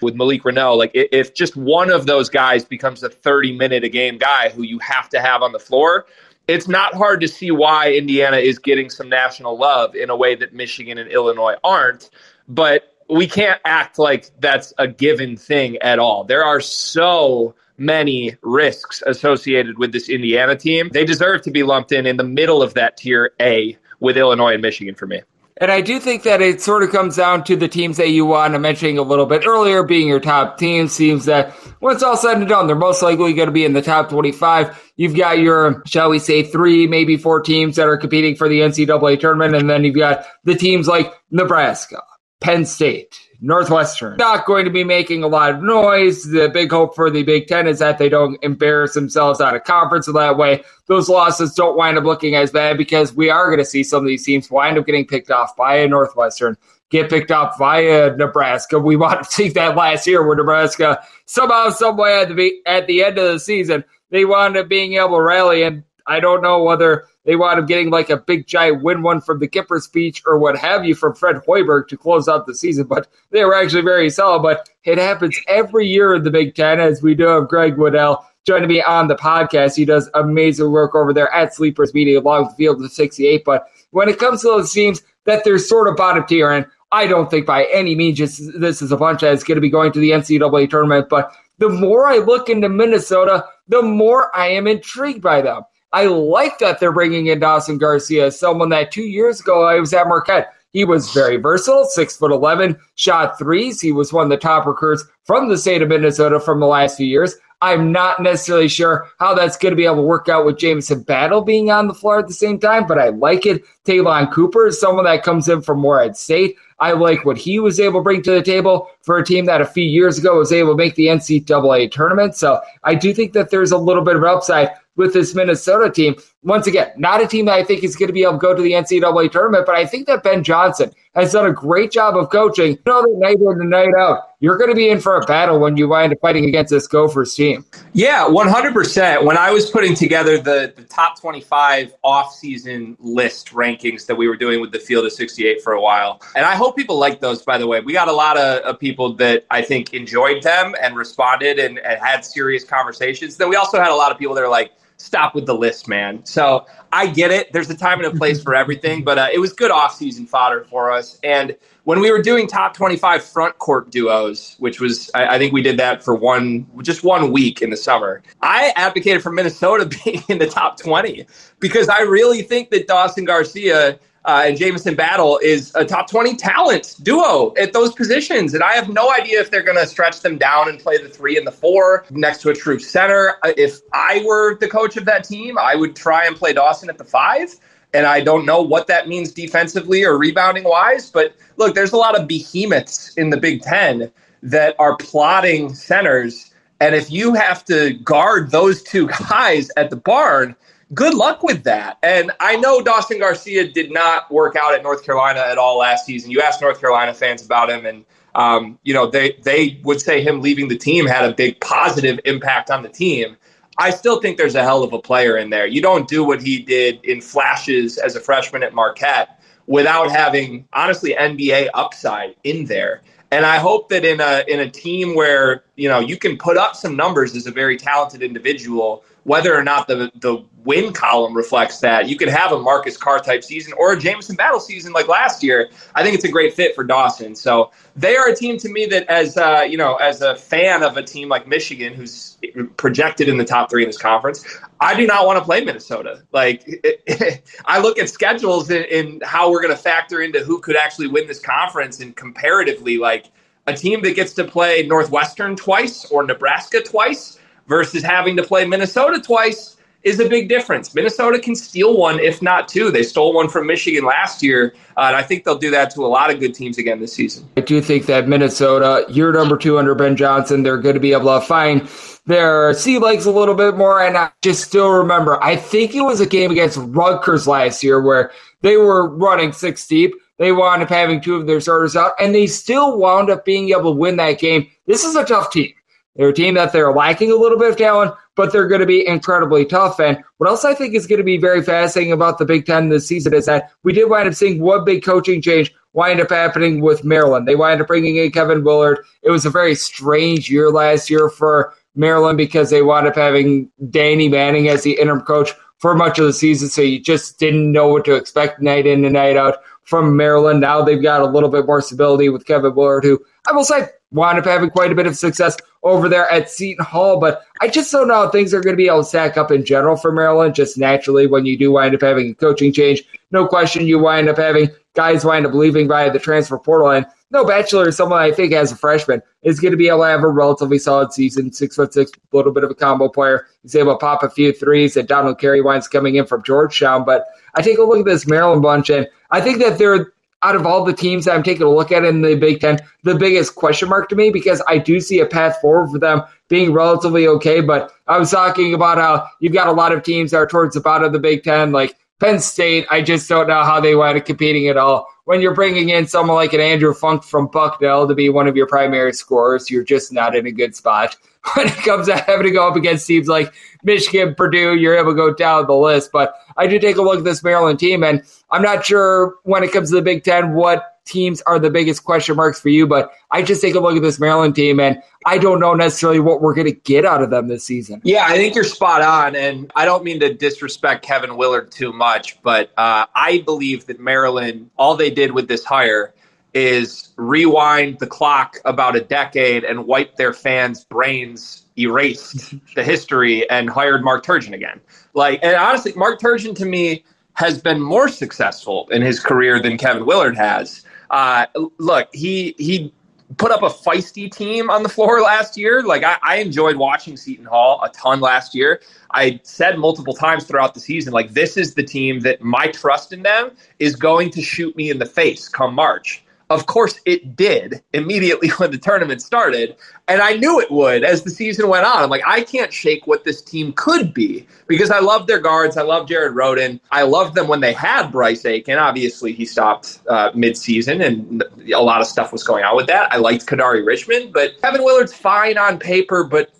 with 0.00 0.14
Malik 0.14 0.44
Reneau. 0.44 0.76
Like 0.76 0.92
if 0.94 1.34
just 1.34 1.56
one 1.56 1.90
of 1.90 2.06
those 2.06 2.28
guys 2.28 2.64
becomes 2.64 3.02
a 3.02 3.08
30 3.08 3.56
minute 3.56 3.82
a 3.82 3.88
game 3.88 4.18
guy 4.18 4.50
who 4.50 4.62
you 4.62 4.78
have 4.78 5.08
to 5.08 5.20
have 5.20 5.42
on 5.42 5.50
the 5.50 5.58
floor, 5.58 6.06
it's 6.46 6.68
not 6.68 6.94
hard 6.94 7.20
to 7.20 7.28
see 7.28 7.50
why 7.50 7.92
Indiana 7.92 8.36
is 8.36 8.58
getting 8.58 8.90
some 8.90 9.08
national 9.08 9.58
love 9.58 9.96
in 9.96 10.08
a 10.08 10.16
way 10.16 10.36
that 10.36 10.52
Michigan 10.52 10.98
and 10.98 11.10
Illinois 11.10 11.54
aren't. 11.64 12.10
But 12.48 12.94
we 13.08 13.26
can't 13.26 13.60
act 13.64 13.98
like 13.98 14.30
that's 14.40 14.72
a 14.78 14.86
given 14.86 15.36
thing 15.36 15.78
at 15.78 15.98
all. 15.98 16.24
There 16.24 16.44
are 16.44 16.60
so 16.60 17.54
many 17.78 18.36
risks 18.42 19.02
associated 19.06 19.78
with 19.78 19.92
this 19.92 20.08
Indiana 20.08 20.56
team. 20.56 20.90
They 20.92 21.04
deserve 21.04 21.42
to 21.42 21.50
be 21.50 21.62
lumped 21.62 21.92
in 21.92 22.06
in 22.06 22.16
the 22.16 22.24
middle 22.24 22.62
of 22.62 22.74
that 22.74 22.96
tier 22.96 23.32
A 23.40 23.76
with 24.02 24.18
Illinois 24.18 24.52
and 24.52 24.60
Michigan 24.60 24.94
for 24.94 25.06
me. 25.06 25.22
And 25.58 25.70
I 25.70 25.80
do 25.80 26.00
think 26.00 26.24
that 26.24 26.42
it 26.42 26.60
sort 26.60 26.82
of 26.82 26.90
comes 26.90 27.16
down 27.16 27.44
to 27.44 27.56
the 27.56 27.68
teams 27.68 27.98
that 27.98 28.08
you 28.08 28.26
want. 28.26 28.54
I'm 28.54 28.62
mentioning 28.62 28.98
a 28.98 29.02
little 29.02 29.26
bit 29.26 29.46
earlier 29.46 29.82
being 29.82 30.08
your 30.08 30.18
top 30.18 30.58
teams. 30.58 30.92
Seems 30.92 31.26
that 31.26 31.50
when 31.78 31.94
it's 31.94 32.02
all 32.02 32.16
said 32.16 32.38
and 32.38 32.48
done, 32.48 32.66
they're 32.66 32.74
most 32.74 33.02
likely 33.02 33.32
going 33.32 33.46
to 33.46 33.52
be 33.52 33.64
in 33.64 33.74
the 33.74 33.82
top 33.82 34.08
25. 34.08 34.92
You've 34.96 35.14
got 35.14 35.38
your, 35.38 35.82
shall 35.86 36.10
we 36.10 36.18
say, 36.18 36.42
three, 36.42 36.86
maybe 36.86 37.16
four 37.16 37.40
teams 37.40 37.76
that 37.76 37.86
are 37.86 37.96
competing 37.96 38.34
for 38.34 38.48
the 38.48 38.60
NCAA 38.60 39.20
tournament. 39.20 39.54
And 39.54 39.70
then 39.70 39.84
you've 39.84 39.94
got 39.94 40.26
the 40.44 40.56
teams 40.56 40.88
like 40.88 41.12
Nebraska, 41.30 42.02
Penn 42.42 42.64
State, 42.64 43.20
Northwestern 43.40 44.16
not 44.16 44.46
going 44.46 44.64
to 44.64 44.70
be 44.70 44.84
making 44.84 45.22
a 45.22 45.28
lot 45.28 45.50
of 45.50 45.62
noise. 45.62 46.24
The 46.24 46.48
big 46.48 46.70
hope 46.70 46.94
for 46.94 47.10
the 47.10 47.22
Big 47.22 47.46
Ten 47.46 47.66
is 47.66 47.78
that 47.78 47.98
they 47.98 48.08
don't 48.08 48.38
embarrass 48.42 48.94
themselves 48.94 49.40
out 49.40 49.54
of 49.54 49.64
conference. 49.64 50.06
So 50.06 50.12
that 50.12 50.36
way, 50.36 50.62
those 50.86 51.08
losses 51.08 51.54
don't 51.54 51.76
wind 51.76 51.96
up 51.96 52.04
looking 52.04 52.34
as 52.34 52.50
bad 52.50 52.76
because 52.76 53.14
we 53.14 53.30
are 53.30 53.46
going 53.46 53.58
to 53.58 53.64
see 53.64 53.84
some 53.84 54.00
of 54.00 54.06
these 54.06 54.24
teams 54.24 54.50
wind 54.50 54.76
up 54.76 54.86
getting 54.86 55.06
picked 55.06 55.30
off 55.30 55.56
by 55.56 55.76
a 55.76 55.88
Northwestern, 55.88 56.56
get 56.90 57.08
picked 57.08 57.30
up 57.30 57.56
via 57.58 58.14
Nebraska. 58.16 58.78
We 58.78 58.96
want 58.96 59.24
to 59.24 59.30
see 59.30 59.48
that 59.50 59.76
last 59.76 60.06
year 60.06 60.26
where 60.26 60.36
Nebraska 60.36 61.02
somehow, 61.26 61.70
someway 61.70 62.22
at 62.22 62.34
the 62.34 62.52
at 62.66 62.86
the 62.86 63.04
end 63.04 63.18
of 63.18 63.32
the 63.32 63.38
season, 63.38 63.84
they 64.10 64.24
wound 64.24 64.56
up 64.56 64.68
being 64.68 64.94
able 64.94 65.16
to 65.16 65.22
rally. 65.22 65.62
And 65.62 65.84
I 66.06 66.20
don't 66.20 66.42
know 66.42 66.62
whether 66.62 67.06
they 67.24 67.36
wound 67.36 67.60
up 67.60 67.68
getting 67.68 67.90
like 67.90 68.10
a 68.10 68.16
big 68.16 68.46
giant 68.46 68.82
win 68.82 69.02
one 69.02 69.20
from 69.20 69.38
the 69.38 69.48
Gipper 69.48 69.80
speech 69.80 70.22
or 70.26 70.38
what 70.38 70.58
have 70.58 70.84
you 70.84 70.94
from 70.94 71.14
Fred 71.14 71.36
Hoiberg 71.36 71.88
to 71.88 71.96
close 71.96 72.28
out 72.28 72.46
the 72.46 72.54
season, 72.54 72.86
but 72.86 73.08
they 73.30 73.44
were 73.44 73.54
actually 73.54 73.82
very 73.82 74.10
solid. 74.10 74.42
But 74.42 74.68
it 74.84 74.98
happens 74.98 75.38
every 75.48 75.86
year 75.86 76.14
in 76.14 76.24
the 76.24 76.30
Big 76.30 76.54
Ten, 76.54 76.80
as 76.80 77.02
we 77.02 77.14
do 77.14 77.26
have 77.26 77.48
Greg 77.48 77.76
Waddell 77.76 78.26
joining 78.44 78.68
me 78.68 78.82
on 78.82 79.08
the 79.08 79.14
podcast. 79.14 79.76
He 79.76 79.84
does 79.84 80.10
amazing 80.14 80.70
work 80.70 80.94
over 80.94 81.12
there 81.12 81.32
at 81.32 81.54
Sleepers 81.54 81.94
Media 81.94 82.18
along 82.18 82.44
the 82.44 82.54
field 82.54 82.82
of 82.82 82.90
68. 82.90 83.44
But 83.44 83.68
when 83.90 84.08
it 84.08 84.18
comes 84.18 84.42
to 84.42 84.48
those 84.48 84.72
teams 84.72 85.02
that 85.24 85.44
they're 85.44 85.58
sort 85.58 85.88
of 85.88 85.96
bottom 85.96 86.26
tier, 86.26 86.50
and 86.50 86.66
I 86.90 87.06
don't 87.06 87.30
think 87.30 87.46
by 87.46 87.66
any 87.72 87.94
means 87.94 88.18
this 88.18 88.82
is 88.82 88.92
a 88.92 88.96
bunch 88.96 89.20
that's 89.20 89.44
going 89.44 89.56
to 89.56 89.62
be 89.62 89.70
going 89.70 89.92
to 89.92 90.00
the 90.00 90.10
NCAA 90.10 90.68
tournament, 90.68 91.08
but 91.08 91.32
the 91.58 91.68
more 91.68 92.08
I 92.08 92.16
look 92.18 92.48
into 92.48 92.68
Minnesota, 92.68 93.44
the 93.68 93.82
more 93.82 94.34
I 94.36 94.48
am 94.48 94.66
intrigued 94.66 95.22
by 95.22 95.40
them. 95.40 95.62
I 95.92 96.06
like 96.06 96.58
that 96.58 96.80
they're 96.80 96.92
bringing 96.92 97.26
in 97.26 97.40
Dawson 97.40 97.78
Garcia, 97.78 98.30
someone 98.30 98.70
that 98.70 98.90
two 98.90 99.02
years 99.02 99.40
ago 99.40 99.64
I 99.64 99.78
was 99.78 99.92
at 99.92 100.08
Marquette. 100.08 100.54
He 100.72 100.86
was 100.86 101.12
very 101.12 101.36
versatile, 101.36 101.84
six 101.84 102.16
foot 102.16 102.32
eleven, 102.32 102.78
shot 102.94 103.38
threes. 103.38 103.80
He 103.80 103.92
was 103.92 104.12
one 104.12 104.24
of 104.24 104.30
the 104.30 104.38
top 104.38 104.66
recruits 104.66 105.04
from 105.24 105.48
the 105.48 105.58
state 105.58 105.82
of 105.82 105.90
Minnesota 105.90 106.40
from 106.40 106.60
the 106.60 106.66
last 106.66 106.96
few 106.96 107.06
years. 107.06 107.36
I'm 107.62 107.92
not 107.92 108.20
necessarily 108.20 108.66
sure 108.66 109.08
how 109.20 109.34
that's 109.34 109.56
going 109.56 109.70
to 109.70 109.76
be 109.76 109.84
able 109.84 109.96
to 109.96 110.02
work 110.02 110.28
out 110.28 110.44
with 110.44 110.58
Jamison 110.58 111.02
Battle 111.02 111.42
being 111.42 111.70
on 111.70 111.86
the 111.86 111.94
floor 111.94 112.18
at 112.18 112.26
the 112.26 112.34
same 112.34 112.58
time, 112.58 112.88
but 112.88 112.98
I 112.98 113.10
like 113.10 113.46
it. 113.46 113.62
Ta'Lon 113.84 114.32
Cooper 114.32 114.66
is 114.66 114.80
someone 114.80 115.04
that 115.04 115.22
comes 115.22 115.48
in 115.48 115.62
from 115.62 115.78
Morehead 115.78 116.16
State. 116.16 116.56
I 116.80 116.90
like 116.90 117.24
what 117.24 117.38
he 117.38 117.60
was 117.60 117.78
able 117.78 118.00
to 118.00 118.04
bring 118.04 118.20
to 118.22 118.32
the 118.32 118.42
table 118.42 118.90
for 119.02 119.18
a 119.18 119.24
team 119.24 119.44
that 119.44 119.60
a 119.60 119.66
few 119.66 119.84
years 119.84 120.18
ago 120.18 120.38
was 120.38 120.52
able 120.52 120.72
to 120.72 120.76
make 120.76 120.96
the 120.96 121.06
NCAA 121.06 121.92
tournament. 121.92 122.34
So 122.34 122.60
I 122.82 122.96
do 122.96 123.14
think 123.14 123.32
that 123.34 123.50
there's 123.50 123.70
a 123.70 123.78
little 123.78 124.02
bit 124.02 124.16
of 124.16 124.24
upside 124.24 124.70
with 124.96 125.12
this 125.12 125.34
Minnesota 125.34 125.90
team. 125.90 126.16
Once 126.44 126.66
again, 126.66 126.90
not 126.96 127.22
a 127.22 127.26
team 127.26 127.44
that 127.44 127.54
I 127.54 127.62
think 127.62 127.84
is 127.84 127.94
going 127.94 128.08
to 128.08 128.12
be 128.12 128.22
able 128.22 128.32
to 128.32 128.38
go 128.38 128.52
to 128.52 128.60
the 128.60 128.72
NCAA 128.72 129.30
tournament, 129.30 129.64
but 129.64 129.76
I 129.76 129.86
think 129.86 130.08
that 130.08 130.24
Ben 130.24 130.42
Johnson 130.42 130.90
has 131.14 131.32
done 131.32 131.46
a 131.46 131.52
great 131.52 131.92
job 131.92 132.16
of 132.16 132.30
coaching. 132.30 132.72
You 132.72 132.78
know, 132.84 133.02
the 133.02 133.16
night 133.18 133.36
in 133.36 133.46
and 133.46 133.60
the 133.60 133.64
night 133.64 133.94
out, 133.96 134.30
you're 134.40 134.56
going 134.56 134.70
to 134.70 134.74
be 134.74 134.88
in 134.88 134.98
for 135.00 135.16
a 135.16 135.20
battle 135.20 135.60
when 135.60 135.76
you 135.76 135.86
wind 135.86 136.12
up 136.12 136.18
fighting 136.20 136.46
against 136.46 136.70
this 136.70 136.88
Gophers 136.88 137.34
team. 137.34 137.64
Yeah, 137.92 138.26
100%. 138.26 139.24
When 139.24 139.36
I 139.36 139.52
was 139.52 139.70
putting 139.70 139.94
together 139.94 140.36
the, 140.36 140.72
the 140.74 140.82
top 140.82 141.20
25 141.20 141.94
off-season 142.02 142.96
list 142.98 143.52
rankings 143.52 144.06
that 144.06 144.16
we 144.16 144.26
were 144.26 144.36
doing 144.36 144.60
with 144.60 144.72
the 144.72 144.80
Field 144.80 145.04
of 145.06 145.12
68 145.12 145.62
for 145.62 145.74
a 145.74 145.80
while, 145.80 146.20
and 146.34 146.44
I 146.44 146.56
hope 146.56 146.76
people 146.76 146.98
like 146.98 147.20
those, 147.20 147.42
by 147.42 147.56
the 147.56 147.68
way. 147.68 147.80
We 147.80 147.92
got 147.92 148.08
a 148.08 148.12
lot 148.12 148.36
of, 148.36 148.62
of 148.62 148.80
people 148.80 149.14
that 149.14 149.44
I 149.50 149.62
think 149.62 149.94
enjoyed 149.94 150.42
them 150.42 150.74
and 150.82 150.96
responded 150.96 151.60
and, 151.60 151.78
and 151.78 152.00
had 152.00 152.24
serious 152.24 152.64
conversations. 152.64 153.36
Then 153.36 153.48
we 153.48 153.54
also 153.54 153.78
had 153.78 153.90
a 153.90 153.94
lot 153.94 154.10
of 154.10 154.18
people 154.18 154.34
that 154.34 154.42
are 154.42 154.48
like, 154.48 154.72
stop 155.02 155.34
with 155.34 155.46
the 155.46 155.54
list, 155.54 155.88
man. 155.88 156.24
So 156.24 156.66
I 156.92 157.06
get 157.06 157.30
it. 157.30 157.52
There's 157.52 157.68
a 157.70 157.76
time 157.76 158.02
and 158.02 158.14
a 158.14 158.16
place 158.16 158.42
for 158.42 158.54
everything, 158.54 159.02
but 159.02 159.18
uh, 159.18 159.28
it 159.32 159.38
was 159.38 159.52
good 159.52 159.70
off-season 159.70 160.26
fodder 160.26 160.64
for 160.64 160.90
us. 160.90 161.18
And 161.24 161.56
when 161.84 162.00
we 162.00 162.10
were 162.12 162.22
doing 162.22 162.46
top 162.46 162.74
25 162.74 163.24
front 163.24 163.58
court 163.58 163.90
duos, 163.90 164.54
which 164.58 164.80
was 164.80 165.10
I, 165.14 165.34
I, 165.34 165.38
think 165.38 165.52
we 165.52 165.62
did 165.62 165.78
that 165.78 166.04
for 166.04 166.14
one 166.14 166.66
just 166.82 167.02
one 167.02 167.32
week 167.32 167.60
in 167.60 167.70
the 167.70 167.76
summer. 167.76 168.22
I 168.40 168.72
advocated 168.76 169.22
for 169.22 169.32
Minnesota 169.32 169.86
being 170.04 170.22
in 170.28 170.38
the 170.38 170.46
top 170.46 170.78
20 170.78 171.26
because 171.58 171.88
I 171.88 172.02
really 172.02 172.42
think 172.42 172.70
that 172.70 172.86
Dawson 172.86 173.24
Garcia 173.24 173.98
uh, 174.24 174.44
and 174.46 174.56
Jamison 174.56 174.94
Battle 174.94 175.38
is 175.42 175.74
a 175.74 175.84
top 175.84 176.08
20 176.08 176.36
talent 176.36 176.96
duo 177.02 177.52
at 177.58 177.72
those 177.72 177.92
positions. 177.92 178.54
And 178.54 178.62
I 178.62 178.72
have 178.74 178.88
no 178.88 179.12
idea 179.12 179.40
if 179.40 179.50
they're 179.50 179.62
going 179.62 179.78
to 179.78 179.86
stretch 179.86 180.20
them 180.20 180.38
down 180.38 180.68
and 180.68 180.78
play 180.78 180.96
the 180.96 181.08
three 181.08 181.36
and 181.36 181.46
the 181.46 181.52
four 181.52 182.04
next 182.10 182.40
to 182.42 182.50
a 182.50 182.54
true 182.54 182.78
center. 182.78 183.36
Uh, 183.42 183.52
if 183.56 183.80
I 183.92 184.22
were 184.24 184.58
the 184.58 184.68
coach 184.68 184.96
of 184.96 185.04
that 185.06 185.24
team, 185.24 185.58
I 185.58 185.74
would 185.74 185.96
try 185.96 186.26
and 186.26 186.36
play 186.36 186.52
Dawson 186.52 186.88
at 186.88 186.98
the 186.98 187.04
five. 187.04 187.54
And 187.94 188.06
I 188.06 188.20
don't 188.20 188.46
know 188.46 188.62
what 188.62 188.86
that 188.86 189.08
means 189.08 189.32
defensively 189.32 190.04
or 190.04 190.16
rebounding 190.16 190.64
wise. 190.64 191.10
But 191.10 191.34
look, 191.56 191.74
there's 191.74 191.92
a 191.92 191.98
lot 191.98 192.18
of 192.18 192.28
behemoths 192.28 193.14
in 193.16 193.30
the 193.30 193.36
Big 193.36 193.62
Ten 193.62 194.10
that 194.42 194.76
are 194.78 194.96
plotting 194.96 195.74
centers. 195.74 196.52
And 196.80 196.94
if 196.94 197.10
you 197.10 197.34
have 197.34 197.64
to 197.66 197.94
guard 197.94 198.50
those 198.50 198.82
two 198.82 199.08
guys 199.28 199.68
at 199.76 199.90
the 199.90 199.96
barn, 199.96 200.54
good 200.94 201.14
luck 201.14 201.42
with 201.42 201.64
that. 201.64 201.98
And 202.02 202.30
I 202.40 202.56
know 202.56 202.82
Dawson 202.82 203.18
Garcia 203.18 203.68
did 203.68 203.92
not 203.92 204.30
work 204.30 204.56
out 204.56 204.74
at 204.74 204.82
North 204.82 205.04
Carolina 205.04 205.40
at 205.40 205.58
all 205.58 205.78
last 205.78 206.06
season. 206.06 206.30
You 206.30 206.40
asked 206.40 206.60
North 206.60 206.80
Carolina 206.80 207.14
fans 207.14 207.44
about 207.44 207.70
him, 207.70 207.86
and 207.86 208.04
um, 208.34 208.78
you 208.82 208.94
know 208.94 209.10
they 209.10 209.32
they 209.42 209.80
would 209.84 210.00
say 210.00 210.22
him 210.22 210.40
leaving 210.40 210.68
the 210.68 210.78
team 210.78 211.06
had 211.06 211.24
a 211.24 211.34
big 211.34 211.60
positive 211.60 212.20
impact 212.24 212.70
on 212.70 212.82
the 212.82 212.88
team. 212.88 213.36
I 213.78 213.90
still 213.90 214.20
think 214.20 214.36
there's 214.36 214.54
a 214.54 214.62
hell 214.62 214.82
of 214.82 214.92
a 214.92 214.98
player 214.98 215.38
in 215.38 215.50
there. 215.50 215.66
You 215.66 215.80
don't 215.80 216.06
do 216.06 216.24
what 216.24 216.42
he 216.42 216.58
did 216.58 217.02
in 217.04 217.22
flashes 217.22 217.96
as 217.96 218.14
a 218.14 218.20
freshman 218.20 218.62
at 218.62 218.74
Marquette 218.74 219.40
without 219.66 220.10
having 220.10 220.68
honestly 220.74 221.14
NBA 221.14 221.70
upside 221.72 222.36
in 222.44 222.66
there. 222.66 223.02
And 223.30 223.46
I 223.46 223.56
hope 223.56 223.88
that 223.88 224.04
in 224.04 224.20
a 224.20 224.44
in 224.46 224.60
a 224.60 224.68
team 224.68 225.14
where 225.14 225.64
you 225.76 225.88
know 225.88 226.00
you 226.00 226.18
can 226.18 226.36
put 226.36 226.58
up 226.58 226.76
some 226.76 226.96
numbers 226.96 227.34
as 227.34 227.46
a 227.46 227.50
very 227.50 227.78
talented 227.78 228.22
individual, 228.22 229.04
whether 229.24 229.54
or 229.54 229.62
not 229.62 229.86
the 229.86 230.10
the 230.16 230.44
win 230.64 230.92
column 230.92 231.34
reflects 231.34 231.80
that. 231.80 232.08
You 232.08 232.16
could 232.16 232.28
have 232.28 232.52
a 232.52 232.58
Marcus 232.58 232.96
Carr 232.96 233.18
type 233.18 233.42
season 233.42 233.72
or 233.74 233.92
a 233.92 233.98
Jamison 233.98 234.36
Battle 234.36 234.60
season 234.60 234.92
like 234.92 235.08
last 235.08 235.42
year. 235.42 235.70
I 235.94 236.02
think 236.02 236.14
it's 236.14 236.24
a 236.24 236.30
great 236.30 236.54
fit 236.54 236.74
for 236.74 236.84
Dawson. 236.84 237.34
So 237.34 237.72
they 237.96 238.16
are 238.16 238.28
a 238.28 238.36
team 238.36 238.58
to 238.58 238.68
me 238.68 238.86
that, 238.86 239.08
as 239.08 239.36
uh, 239.36 239.66
you 239.68 239.76
know, 239.76 239.96
as 239.96 240.22
a 240.22 240.36
fan 240.36 240.82
of 240.82 240.96
a 240.96 241.02
team 241.02 241.28
like 241.28 241.46
Michigan, 241.46 241.94
who's 241.94 242.38
projected 242.76 243.28
in 243.28 243.38
the 243.38 243.44
top 243.44 243.70
three 243.70 243.82
in 243.82 243.88
this 243.88 243.98
conference, 243.98 244.44
I 244.80 244.94
do 244.94 245.06
not 245.06 245.26
want 245.26 245.38
to 245.38 245.44
play 245.44 245.64
Minnesota. 245.64 246.22
Like 246.32 246.64
I 247.64 247.80
look 247.80 247.98
at 247.98 248.08
schedules 248.08 248.70
and, 248.70 249.22
how 249.22 249.50
we're 249.50 249.62
going 249.62 249.74
to 249.74 249.80
factor 249.80 250.22
into 250.22 250.40
who 250.40 250.60
could 250.60 250.76
actually 250.76 251.08
win 251.08 251.26
this 251.26 251.40
conference, 251.40 252.00
and 252.00 252.14
comparatively, 252.16 252.98
like 252.98 253.26
a 253.66 253.74
team 253.74 254.02
that 254.02 254.14
gets 254.16 254.32
to 254.34 254.44
play 254.44 254.86
Northwestern 254.86 255.54
twice 255.54 256.04
or 256.06 256.24
Nebraska 256.24 256.82
twice 256.82 257.38
versus 257.66 258.02
having 258.02 258.36
to 258.36 258.42
play 258.42 258.64
Minnesota 258.64 259.20
twice 259.20 259.76
is 260.02 260.18
a 260.18 260.28
big 260.28 260.48
difference. 260.48 260.94
Minnesota 260.94 261.38
can 261.38 261.54
steal 261.54 261.96
one, 261.96 262.18
if 262.18 262.42
not 262.42 262.68
two. 262.68 262.90
They 262.90 263.02
stole 263.02 263.32
one 263.34 263.48
from 263.48 263.66
Michigan 263.66 264.04
last 264.04 264.42
year, 264.42 264.74
uh, 264.96 265.02
and 265.02 265.16
I 265.16 265.22
think 265.22 265.44
they'll 265.44 265.58
do 265.58 265.70
that 265.70 265.90
to 265.94 266.04
a 266.04 266.08
lot 266.08 266.32
of 266.32 266.40
good 266.40 266.54
teams 266.54 266.78
again 266.78 267.00
this 267.00 267.12
season. 267.12 267.48
I 267.56 267.60
do 267.60 267.80
think 267.80 268.06
that 268.06 268.26
Minnesota, 268.26 269.06
year 269.08 269.32
number 269.32 269.56
two 269.56 269.78
under 269.78 269.94
Ben 269.94 270.16
Johnson, 270.16 270.62
they're 270.62 270.78
going 270.78 270.94
to 270.94 271.00
be 271.00 271.12
able 271.12 271.38
to 271.38 271.46
find 271.46 271.88
their 272.26 272.74
sea 272.74 272.98
legs 272.98 273.26
a 273.26 273.30
little 273.30 273.54
bit 273.54 273.76
more. 273.76 274.02
And 274.02 274.16
I 274.16 274.30
just 274.42 274.64
still 274.64 274.90
remember, 274.90 275.42
I 275.42 275.56
think 275.56 275.94
it 275.94 276.02
was 276.02 276.20
a 276.20 276.26
game 276.26 276.50
against 276.50 276.78
Rutgers 276.78 277.46
last 277.46 277.82
year 277.82 278.00
where 278.00 278.32
they 278.60 278.76
were 278.76 279.08
running 279.08 279.52
six 279.52 279.86
deep. 279.86 280.14
They 280.38 280.50
wound 280.50 280.82
up 280.82 280.88
having 280.88 281.20
two 281.20 281.36
of 281.36 281.46
their 281.46 281.60
starters 281.60 281.94
out, 281.94 282.12
and 282.18 282.34
they 282.34 282.48
still 282.48 282.98
wound 282.98 283.30
up 283.30 283.44
being 283.44 283.68
able 283.70 283.92
to 283.92 283.98
win 283.98 284.16
that 284.16 284.40
game. 284.40 284.68
This 284.86 285.04
is 285.04 285.14
a 285.14 285.24
tough 285.24 285.52
team. 285.52 285.72
They're 286.16 286.28
a 286.28 286.34
team 286.34 286.54
that 286.54 286.72
they're 286.72 286.92
lacking 286.92 287.30
a 287.30 287.36
little 287.36 287.58
bit 287.58 287.70
of 287.70 287.76
talent, 287.76 288.14
but 288.36 288.52
they're 288.52 288.68
going 288.68 288.80
to 288.80 288.86
be 288.86 289.06
incredibly 289.06 289.64
tough. 289.64 289.98
And 289.98 290.22
what 290.36 290.48
else 290.48 290.64
I 290.64 290.74
think 290.74 290.94
is 290.94 291.06
going 291.06 291.18
to 291.18 291.24
be 291.24 291.38
very 291.38 291.62
fascinating 291.62 292.12
about 292.12 292.38
the 292.38 292.44
Big 292.44 292.66
Ten 292.66 292.90
this 292.90 293.06
season 293.06 293.32
is 293.32 293.46
that 293.46 293.70
we 293.82 293.92
did 293.92 294.10
wind 294.10 294.28
up 294.28 294.34
seeing 294.34 294.60
one 294.60 294.84
big 294.84 295.02
coaching 295.02 295.40
change 295.40 295.74
wind 295.94 296.20
up 296.20 296.30
happening 296.30 296.80
with 296.80 297.04
Maryland. 297.04 297.46
They 297.46 297.56
wind 297.56 297.80
up 297.80 297.86
bringing 297.86 298.16
in 298.16 298.30
Kevin 298.30 298.64
Willard. 298.64 298.98
It 299.22 299.30
was 299.30 299.46
a 299.46 299.50
very 299.50 299.74
strange 299.74 300.50
year 300.50 300.70
last 300.70 301.10
year 301.10 301.28
for 301.28 301.74
Maryland 301.94 302.38
because 302.38 302.70
they 302.70 302.82
wound 302.82 303.06
up 303.06 303.16
having 303.16 303.70
Danny 303.90 304.28
Manning 304.28 304.68
as 304.68 304.82
the 304.82 304.98
interim 304.98 305.22
coach 305.22 305.52
for 305.78 305.94
much 305.94 306.18
of 306.18 306.26
the 306.26 306.32
season. 306.32 306.68
So 306.68 306.80
you 306.80 307.00
just 307.00 307.38
didn't 307.38 307.72
know 307.72 307.88
what 307.88 308.04
to 308.04 308.14
expect 308.14 308.62
night 308.62 308.86
in 308.86 309.04
and 309.04 309.14
night 309.14 309.36
out 309.36 309.58
from 309.82 310.16
Maryland. 310.16 310.60
Now 310.60 310.82
they've 310.82 311.02
got 311.02 311.20
a 311.20 311.26
little 311.26 311.48
bit 311.48 311.66
more 311.66 311.80
stability 311.80 312.28
with 312.28 312.46
Kevin 312.46 312.74
Willard, 312.74 313.04
who 313.04 313.18
I 313.48 313.52
will 313.52 313.64
say 313.64 313.88
wound 314.12 314.38
up 314.38 314.44
having 314.44 314.70
quite 314.70 314.92
a 314.92 314.94
bit 314.94 315.06
of 315.06 315.16
success 315.16 315.56
over 315.82 316.08
there 316.08 316.30
at 316.30 316.48
Seton 316.48 316.84
Hall. 316.84 317.18
But 317.18 317.42
I 317.60 317.68
just 317.68 317.90
don't 317.90 318.08
know 318.08 318.14
how 318.14 318.30
things 318.30 318.54
are 318.54 318.60
going 318.60 318.74
to 318.74 318.82
be 318.82 318.86
able 318.86 319.02
to 319.02 319.04
stack 319.04 319.36
up 319.36 319.50
in 319.50 319.64
general 319.64 319.96
for 319.96 320.12
Maryland, 320.12 320.54
just 320.54 320.78
naturally 320.78 321.26
when 321.26 321.46
you 321.46 321.58
do 321.58 321.72
wind 321.72 321.94
up 321.94 322.02
having 322.02 322.30
a 322.30 322.34
coaching 322.34 322.72
change. 322.72 323.02
No 323.30 323.46
question, 323.46 323.86
you 323.86 323.98
wind 323.98 324.28
up 324.28 324.36
having 324.36 324.68
guys 324.94 325.24
wind 325.24 325.46
up 325.46 325.54
leaving 325.54 325.88
via 325.88 326.12
the 326.12 326.18
transfer 326.18 326.58
portal. 326.58 326.90
And 326.90 327.06
Noah 327.30 327.46
Batchelor 327.46 327.88
is 327.88 327.96
someone 327.96 328.20
I 328.20 328.30
think 328.30 328.52
as 328.52 328.72
a 328.72 328.76
freshman 328.76 329.22
is 329.42 329.58
going 329.58 329.70
to 329.70 329.76
be 329.78 329.88
able 329.88 330.00
to 330.00 330.08
have 330.08 330.22
a 330.22 330.28
relatively 330.28 330.78
solid 330.78 331.12
season. 331.12 331.50
Six 331.50 331.76
foot 331.76 331.94
six, 331.94 332.10
a 332.10 332.36
little 332.36 332.52
bit 332.52 332.62
of 332.64 332.70
a 332.70 332.74
combo 332.74 333.08
player. 333.08 333.46
He's 333.62 333.74
able 333.74 333.94
to 333.94 333.98
pop 333.98 334.22
a 334.22 334.28
few 334.28 334.52
threes. 334.52 334.96
And 334.96 335.08
Donald 335.08 335.38
Carey 335.38 335.62
winds 335.62 335.88
coming 335.88 336.16
in 336.16 336.26
from 336.26 336.42
Georgetown. 336.42 337.06
But 337.06 337.26
I 337.54 337.62
take 337.62 337.78
a 337.78 337.82
look 337.82 338.00
at 338.00 338.04
this 338.04 338.26
Maryland 338.26 338.60
bunch, 338.62 338.90
and 338.90 339.08
I 339.30 339.40
think 339.40 339.60
that 339.60 339.78
they're 339.78 340.12
out 340.42 340.56
of 340.56 340.66
all 340.66 340.84
the 340.84 340.92
teams 340.92 341.24
that 341.24 341.34
I'm 341.34 341.42
taking 341.42 341.62
a 341.62 341.70
look 341.70 341.92
at 341.92 342.04
in 342.04 342.22
the 342.22 342.34
Big 342.34 342.60
Ten, 342.60 342.78
the 343.04 343.14
biggest 343.14 343.54
question 343.54 343.88
mark 343.88 344.08
to 344.08 344.16
me 344.16 344.30
because 344.30 344.62
I 344.66 344.78
do 344.78 345.00
see 345.00 345.20
a 345.20 345.26
path 345.26 345.60
forward 345.60 345.90
for 345.90 345.98
them 345.98 346.22
being 346.48 346.72
relatively 346.72 347.26
okay. 347.26 347.60
But 347.60 347.92
I 348.06 348.18
was 348.18 348.30
talking 348.30 348.74
about 348.74 348.98
how 348.98 349.26
you've 349.40 349.52
got 349.52 349.68
a 349.68 349.72
lot 349.72 349.92
of 349.92 350.02
teams 350.02 350.32
that 350.32 350.38
are 350.38 350.46
towards 350.46 350.74
the 350.74 350.80
bottom 350.80 351.06
of 351.06 351.12
the 351.12 351.18
Big 351.18 351.44
Ten, 351.44 351.72
like 351.72 351.96
Penn 352.20 352.40
State. 352.40 352.86
I 352.90 353.02
just 353.02 353.28
don't 353.28 353.48
know 353.48 353.64
how 353.64 353.80
they 353.80 353.94
wind 353.94 354.18
up 354.18 354.26
competing 354.26 354.68
at 354.68 354.76
all. 354.76 355.08
When 355.24 355.40
you're 355.40 355.54
bringing 355.54 355.90
in 355.90 356.06
someone 356.06 356.36
like 356.36 356.52
an 356.52 356.60
Andrew 356.60 356.92
Funk 356.94 357.22
from 357.22 357.46
Bucknell 357.46 358.08
to 358.08 358.14
be 358.14 358.28
one 358.28 358.48
of 358.48 358.56
your 358.56 358.66
primary 358.66 359.12
scorers, 359.12 359.70
you're 359.70 359.84
just 359.84 360.12
not 360.12 360.34
in 360.34 360.46
a 360.46 360.52
good 360.52 360.74
spot. 360.74 361.16
When 361.56 361.66
it 361.66 361.74
comes 361.78 362.06
to 362.06 362.16
having 362.16 362.44
to 362.44 362.52
go 362.52 362.68
up 362.68 362.76
against 362.76 363.04
teams 363.04 363.26
like 363.26 363.52
Michigan, 363.82 364.36
Purdue, 364.36 364.76
you're 364.76 364.96
able 364.96 365.10
to 365.10 365.16
go 365.16 365.34
down 365.34 365.66
the 365.66 365.74
list. 365.74 366.12
But 366.12 366.36
I 366.56 366.68
do 366.68 366.78
take 366.78 366.98
a 366.98 367.02
look 367.02 367.18
at 367.18 367.24
this 367.24 367.42
Maryland 367.42 367.80
team, 367.80 368.04
and 368.04 368.22
I'm 368.52 368.62
not 368.62 368.84
sure 368.84 369.36
when 369.44 369.64
it 369.64 369.72
comes 369.72 369.88
to 369.90 369.96
the 369.96 370.02
Big 370.02 370.24
Ten 370.24 370.52
what 370.52 370.92
teams 371.04 371.42
are 371.42 371.58
the 371.58 371.70
biggest 371.70 372.04
question 372.04 372.36
marks 372.36 372.60
for 372.60 372.68
you, 372.68 372.86
but 372.86 373.12
I 373.30 373.42
just 373.42 373.60
take 373.60 373.74
a 373.74 373.80
look 373.80 373.96
at 373.96 374.02
this 374.02 374.20
Maryland 374.20 374.54
team 374.54 374.78
and 374.78 375.02
I 375.26 375.38
don't 375.38 375.58
know 375.58 375.74
necessarily 375.74 376.20
what 376.20 376.40
we're 376.40 376.54
going 376.54 376.66
to 376.66 376.72
get 376.72 377.04
out 377.04 377.22
of 377.22 377.30
them 377.30 377.48
this 377.48 377.64
season. 377.64 378.00
Yeah, 378.04 378.26
I 378.26 378.36
think 378.36 378.54
you're 378.54 378.64
spot 378.64 379.00
on. 379.00 379.34
And 379.34 379.72
I 379.74 379.84
don't 379.84 380.04
mean 380.04 380.20
to 380.20 380.32
disrespect 380.32 381.04
Kevin 381.04 381.36
Willard 381.36 381.70
too 381.72 381.92
much, 381.92 382.40
but 382.42 382.70
uh, 382.76 383.06
I 383.14 383.42
believe 383.44 383.86
that 383.86 383.98
Maryland, 383.98 384.70
all 384.76 384.96
they 384.96 385.10
did 385.10 385.32
with 385.32 385.48
this 385.48 385.64
hire 385.64 386.14
is 386.54 387.14
rewind 387.16 387.98
the 387.98 388.06
clock 388.06 388.58
about 388.64 388.94
a 388.94 389.00
decade 389.00 389.64
and 389.64 389.86
wipe 389.86 390.16
their 390.16 390.34
fans' 390.34 390.84
brains, 390.84 391.64
erased 391.78 392.54
the 392.74 392.84
history, 392.84 393.48
and 393.48 393.70
hired 393.70 394.04
Mark 394.04 394.24
Turgeon 394.24 394.52
again. 394.52 394.80
Like, 395.14 395.40
and 395.42 395.56
honestly, 395.56 395.92
Mark 395.96 396.20
Turgeon 396.20 396.54
to 396.56 396.66
me 396.66 397.04
has 397.34 397.60
been 397.60 397.80
more 397.80 398.08
successful 398.08 398.88
in 398.90 399.02
his 399.02 399.20
career 399.20 399.60
than 399.60 399.78
Kevin 399.78 400.04
Willard 400.04 400.36
has. 400.36 400.84
Uh, 401.10 401.46
look, 401.78 402.08
he 402.12 402.54
he 402.58 402.92
put 403.36 403.50
up 403.50 403.62
a 403.62 403.68
feisty 403.68 404.30
team 404.30 404.70
on 404.70 404.82
the 404.82 404.88
floor 404.88 405.22
last 405.22 405.56
year. 405.56 405.82
Like 405.82 406.04
I, 406.04 406.18
I, 406.22 406.36
enjoyed 406.36 406.76
watching 406.76 407.16
Seton 407.16 407.46
Hall 407.46 407.80
a 407.82 407.88
ton 407.90 408.20
last 408.20 408.54
year. 408.54 408.80
I 409.10 409.40
said 409.42 409.78
multiple 409.78 410.14
times 410.14 410.44
throughout 410.44 410.74
the 410.74 410.80
season, 410.80 411.12
like 411.12 411.32
this 411.32 411.56
is 411.56 411.74
the 411.74 411.82
team 411.82 412.20
that 412.20 412.42
my 412.42 412.66
trust 412.68 413.12
in 413.12 413.22
them 413.22 413.52
is 413.78 413.96
going 413.96 414.30
to 414.30 414.42
shoot 414.42 414.76
me 414.76 414.90
in 414.90 414.98
the 414.98 415.06
face 415.06 415.48
come 415.48 415.74
March. 415.74 416.24
Of 416.52 416.66
course, 416.66 417.00
it 417.04 417.36
did 417.36 417.82
immediately 417.92 418.48
when 418.58 418.70
the 418.70 418.78
tournament 418.78 419.22
started. 419.22 419.76
And 420.08 420.20
I 420.20 420.34
knew 420.34 420.60
it 420.60 420.70
would 420.70 421.04
as 421.04 421.22
the 421.22 421.30
season 421.30 421.68
went 421.68 421.86
on. 421.86 422.02
I'm 422.02 422.10
like, 422.10 422.22
I 422.26 422.42
can't 422.42 422.72
shake 422.72 423.06
what 423.06 423.24
this 423.24 423.40
team 423.40 423.72
could 423.74 424.12
be 424.12 424.46
because 424.66 424.90
I 424.90 425.00
love 425.00 425.26
their 425.26 425.38
guards. 425.38 425.76
I 425.76 425.82
love 425.82 426.08
Jared 426.08 426.34
Rhoden. 426.34 426.80
I 426.90 427.02
loved 427.02 427.34
them 427.34 427.48
when 427.48 427.60
they 427.60 427.72
had 427.72 428.10
Bryce 428.10 428.44
Aiken. 428.44 428.78
Obviously, 428.78 429.32
he 429.32 429.44
stopped 429.44 430.00
uh, 430.08 430.32
midseason 430.32 431.04
and 431.04 431.44
a 431.72 431.82
lot 431.82 432.00
of 432.00 432.06
stuff 432.06 432.32
was 432.32 432.42
going 432.42 432.64
on 432.64 432.76
with 432.76 432.86
that. 432.88 433.12
I 433.12 433.16
liked 433.16 433.46
Kadary 433.46 433.84
Richmond, 433.86 434.32
but 434.32 434.60
Kevin 434.60 434.82
Willard's 434.82 435.14
fine 435.14 435.56
on 435.56 435.78
paper, 435.78 436.24
but 436.24 436.50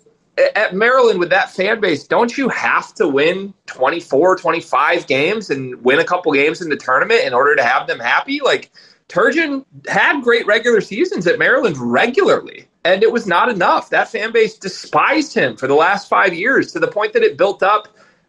at 0.55 0.73
Maryland 0.73 1.19
with 1.19 1.29
that 1.29 1.51
fan 1.51 1.79
base, 1.79 2.05
don't 2.05 2.37
you 2.37 2.49
have 2.49 2.93
to 2.95 3.07
win 3.07 3.53
24, 3.67 4.37
25 4.37 5.07
games 5.07 5.49
and 5.49 5.79
win 5.83 5.99
a 5.99 6.03
couple 6.03 6.31
games 6.33 6.61
in 6.61 6.69
the 6.69 6.77
tournament 6.77 7.23
in 7.23 7.33
order 7.33 7.55
to 7.55 7.63
have 7.63 7.87
them 7.87 7.99
happy? 7.99 8.39
Like, 8.43 8.71
Turgeon 9.09 9.65
had 9.87 10.21
great 10.21 10.45
regular 10.45 10.81
seasons 10.81 11.27
at 11.27 11.39
Maryland 11.39 11.77
regularly, 11.77 12.67
and 12.83 13.03
it 13.03 13.11
was 13.11 13.27
not 13.27 13.49
enough. 13.49 13.89
That 13.89 14.09
fan 14.09 14.31
base 14.31 14.57
despised 14.57 15.33
him 15.33 15.57
for 15.57 15.67
the 15.67 15.75
last 15.75 16.09
five 16.09 16.33
years 16.33 16.71
to 16.71 16.79
the 16.79 16.87
point 16.87 17.13
that 17.13 17.23
it 17.23 17.37
built 17.37 17.63
up 17.63 17.87